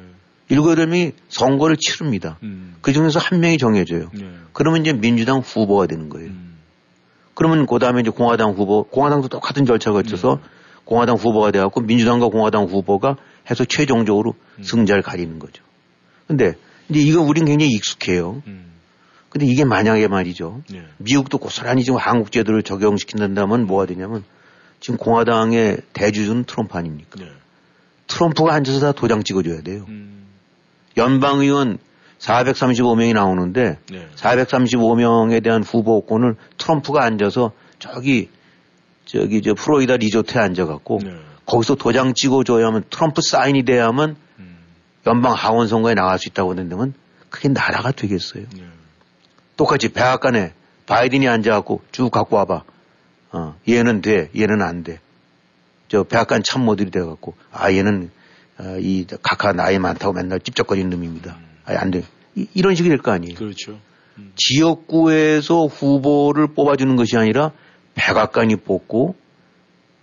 [0.49, 2.37] 일곱 여덟 명이 선거를 치릅니다.
[2.43, 2.75] 음.
[2.81, 4.09] 그 중에서 한 명이 정해져요.
[4.13, 4.29] 네.
[4.53, 6.29] 그러면 이제 민주당 후보가 되는 거예요.
[6.29, 6.52] 음.
[7.33, 10.39] 그러면 그 다음에 이제 공화당 후보, 공화당도 똑같은 절차가 거쳐서 음.
[10.85, 13.17] 공화당 후보가 돼갖고 민주당과 공화당 후보가
[13.49, 14.63] 해서 최종적으로 음.
[14.63, 15.63] 승자를 가리는 거죠.
[16.27, 16.53] 근데
[16.89, 18.43] 이제 이거 우린 굉장히 익숙해요.
[18.47, 18.73] 음.
[19.29, 20.61] 근데 이게 만약에 말이죠.
[20.69, 20.83] 네.
[20.97, 24.23] 미국도 고스란히 지금 한국 제도를 적용시킨다면 뭐가 되냐면
[24.79, 27.19] 지금 공화당의 대주주는 트럼프 아닙니까?
[27.19, 27.27] 네.
[28.05, 29.85] 트럼프가 앉아서 다 도장 찍어줘야 돼요.
[29.87, 30.27] 음.
[30.97, 31.79] 연방의원
[32.23, 34.07] 435명이 나오는데 네.
[34.15, 38.29] 435명에 대한 후보권을 트럼프가 앉아서 저기
[39.05, 41.15] 저기 저 프로이다 리조트에 앉아갖고 네.
[41.45, 44.57] 거기서 도장 찍어줘야만 트럼프 사인이 돼야만 음.
[45.05, 46.93] 연방 하원 선거에 나갈 수 있다고 하는데면
[47.29, 48.45] 그게 나라가 되겠어요.
[48.55, 48.63] 네.
[49.57, 50.53] 똑같이 백악관에
[50.85, 52.63] 바이든이 앉아갖고 쭉 갖고 와봐.
[53.33, 54.99] 어, 얘는 돼, 얘는 안 돼.
[55.89, 58.11] 저 백악관 참모들이 돼갖고 아 얘는
[58.59, 61.35] 어, 이 각하 나이 많다고 맨날 찝쩍거리는 놈입니다.
[61.37, 61.52] 음.
[61.65, 62.03] 아니, 안 돼.
[62.35, 63.35] 이, 런 식이 될 거 아니에요.
[63.35, 63.79] 그렇죠.
[64.17, 64.31] 음.
[64.35, 67.51] 지역구에서 후보를 뽑아주는 것이 아니라
[67.95, 69.15] 백악관이 뽑고,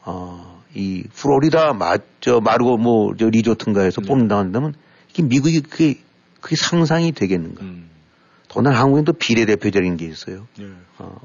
[0.02, 4.08] 어, 이 플로리다 마, 저 마르고 뭐, 저 리조트인가 에서 네.
[4.08, 4.74] 뽑는다 한다면,
[5.10, 5.96] 이게 미국이 그게,
[6.40, 7.62] 그게 상상이 되겠는가.
[7.64, 7.90] 음.
[8.48, 10.46] 더나 한국엔 또 비례대표적인 게 있어요.
[10.58, 10.66] 네.
[10.98, 11.16] 어,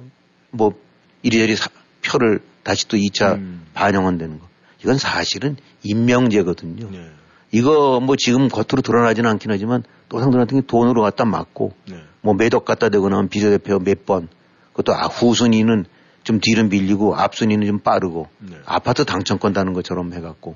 [0.51, 0.73] 뭐,
[1.21, 1.69] 이리저리 사,
[2.03, 3.65] 표를 다시 또 2차 음.
[3.73, 4.47] 반영은 되는 거.
[4.83, 6.89] 이건 사실은 임명제거든요.
[6.91, 7.09] 네.
[7.55, 12.03] 이거 뭐 지금 겉으로 드러나지는 않긴 하지만 또상들 같은 게 돈으로 갖다 맞고 네.
[12.19, 14.27] 뭐 매덕 갖다 대거나 하면 비례대표 몇 번
[14.73, 15.85] 그것도 아, 후순위는
[16.25, 18.57] 좀 뒤를 밀리고 앞순위는 좀 빠르고 네.
[18.65, 20.55] 아파트 당첨권 다는 것처럼 해갖고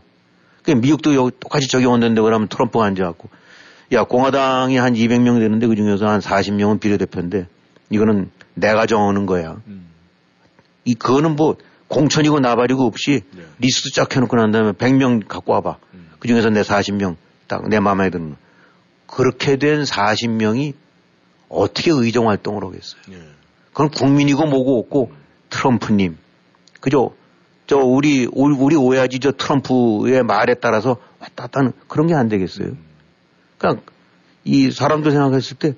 [0.63, 3.29] 그 미국도 여기 똑같이 적용한다는데 그러면 트럼프가 앉아갖고
[3.93, 7.47] 야 공화당이 한 200명 되는데 그 중에서 한 40명은 비례대표인데
[7.91, 9.61] 이거는 내가 정하는 거야.
[9.67, 9.87] 음.
[10.83, 11.55] 이 그거는 뭐
[11.87, 13.43] 공천이고 나발이고 없이 네.
[13.59, 15.77] 리스트 쫙 해놓고 난 다음에 100명 갖고 와봐.
[15.93, 16.08] 음.
[16.19, 17.15] 그 중에서 내 40명
[17.47, 18.35] 딱 내 마음에 드는
[19.07, 20.73] 그렇게 된 40명이
[21.49, 23.01] 어떻게 의정 활동을 하겠어요?
[23.07, 23.17] 네.
[23.71, 25.11] 그건 국민이고 뭐고 없고
[25.49, 26.17] 트럼프님.
[26.79, 27.15] 그죠?
[27.65, 32.71] 저 우리 우리 오야지 저 트럼프의 말에 따라서 왔다 갔다 하는 그런 게 안 되겠어요.
[33.57, 33.83] 그러니까
[34.43, 35.73] 이 사람들 생각했을 때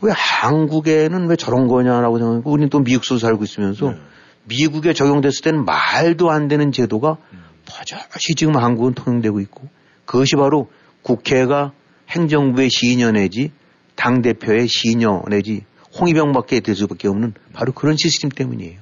[0.00, 3.98] 왜 한국에는 왜 저런 거냐라고 생각하고 우리는 또 미국서 살고 있으면서 네.
[4.44, 7.44] 미국에 적용됐을 때는 말도 안 되는 제도가 음.
[7.66, 9.68] 버젓이 지금 한국은 통용되고 있고
[10.08, 10.70] 그것이 바로
[11.02, 11.72] 국회가
[12.08, 13.52] 행정부의 시녀 내지
[13.94, 15.66] 당대표의 시녀 내지
[16.00, 18.78] 홍위병밖에 될 수밖에 없는 바로 그런 시스템 때문이에요.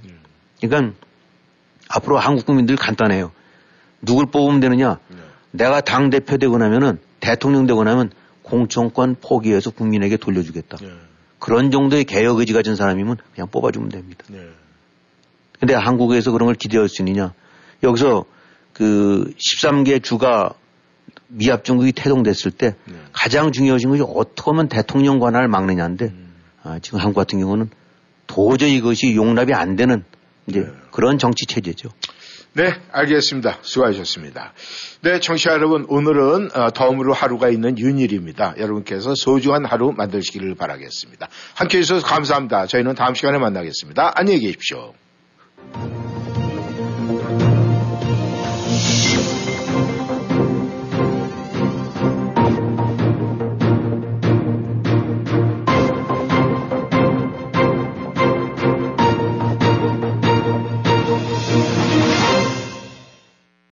[0.61, 0.95] 그러니까
[1.89, 3.33] 앞으로 한국 국민들 간단해요.
[4.03, 5.01] 누굴 뽑으면 되느냐?
[5.51, 8.13] 내가 당대표 되고 나면은 대통령 되고 나면
[8.43, 10.79] 공천권 포기해서 국민에게 돌려주겠다.
[11.41, 14.25] 그런 정도의 개혁 의지 가진 사람이면 그냥 뽑아주면 됩니다.
[15.59, 17.35] 근데 한국에서 그런 걸 기대할 수 있느냐?
[17.83, 18.27] 여기서
[18.73, 20.55] 그 13개 주가
[21.29, 22.95] 미합 중국이 태동됐을 때 네.
[23.13, 26.35] 가장 중요하신 것이 어떻게 하면 대통령 관할을 막느냐인데 음.
[26.63, 27.71] 아, 지금 한국 같은 경우는
[28.27, 30.05] 도저히 이것이 용납이 안 되는
[30.47, 30.67] 이제 네.
[30.91, 31.91] 그런 정치 체제죠.
[32.57, 33.59] 네, 알겠습니다.
[33.61, 34.55] 수고하셨습니다.
[35.03, 38.55] 네, 청취자 여러분, 오늘은 어, 덤으로 하루가 있는 윤일입니다.
[38.57, 41.29] 여러분께서 소중한 하루 만드시기를 바라겠습니다.
[41.55, 42.67] 함께 해주셔서 감사합니다.
[42.67, 44.13] 저희는 다음 시간에 만나겠습니다.
[44.15, 44.95] 안녕히 계십시오.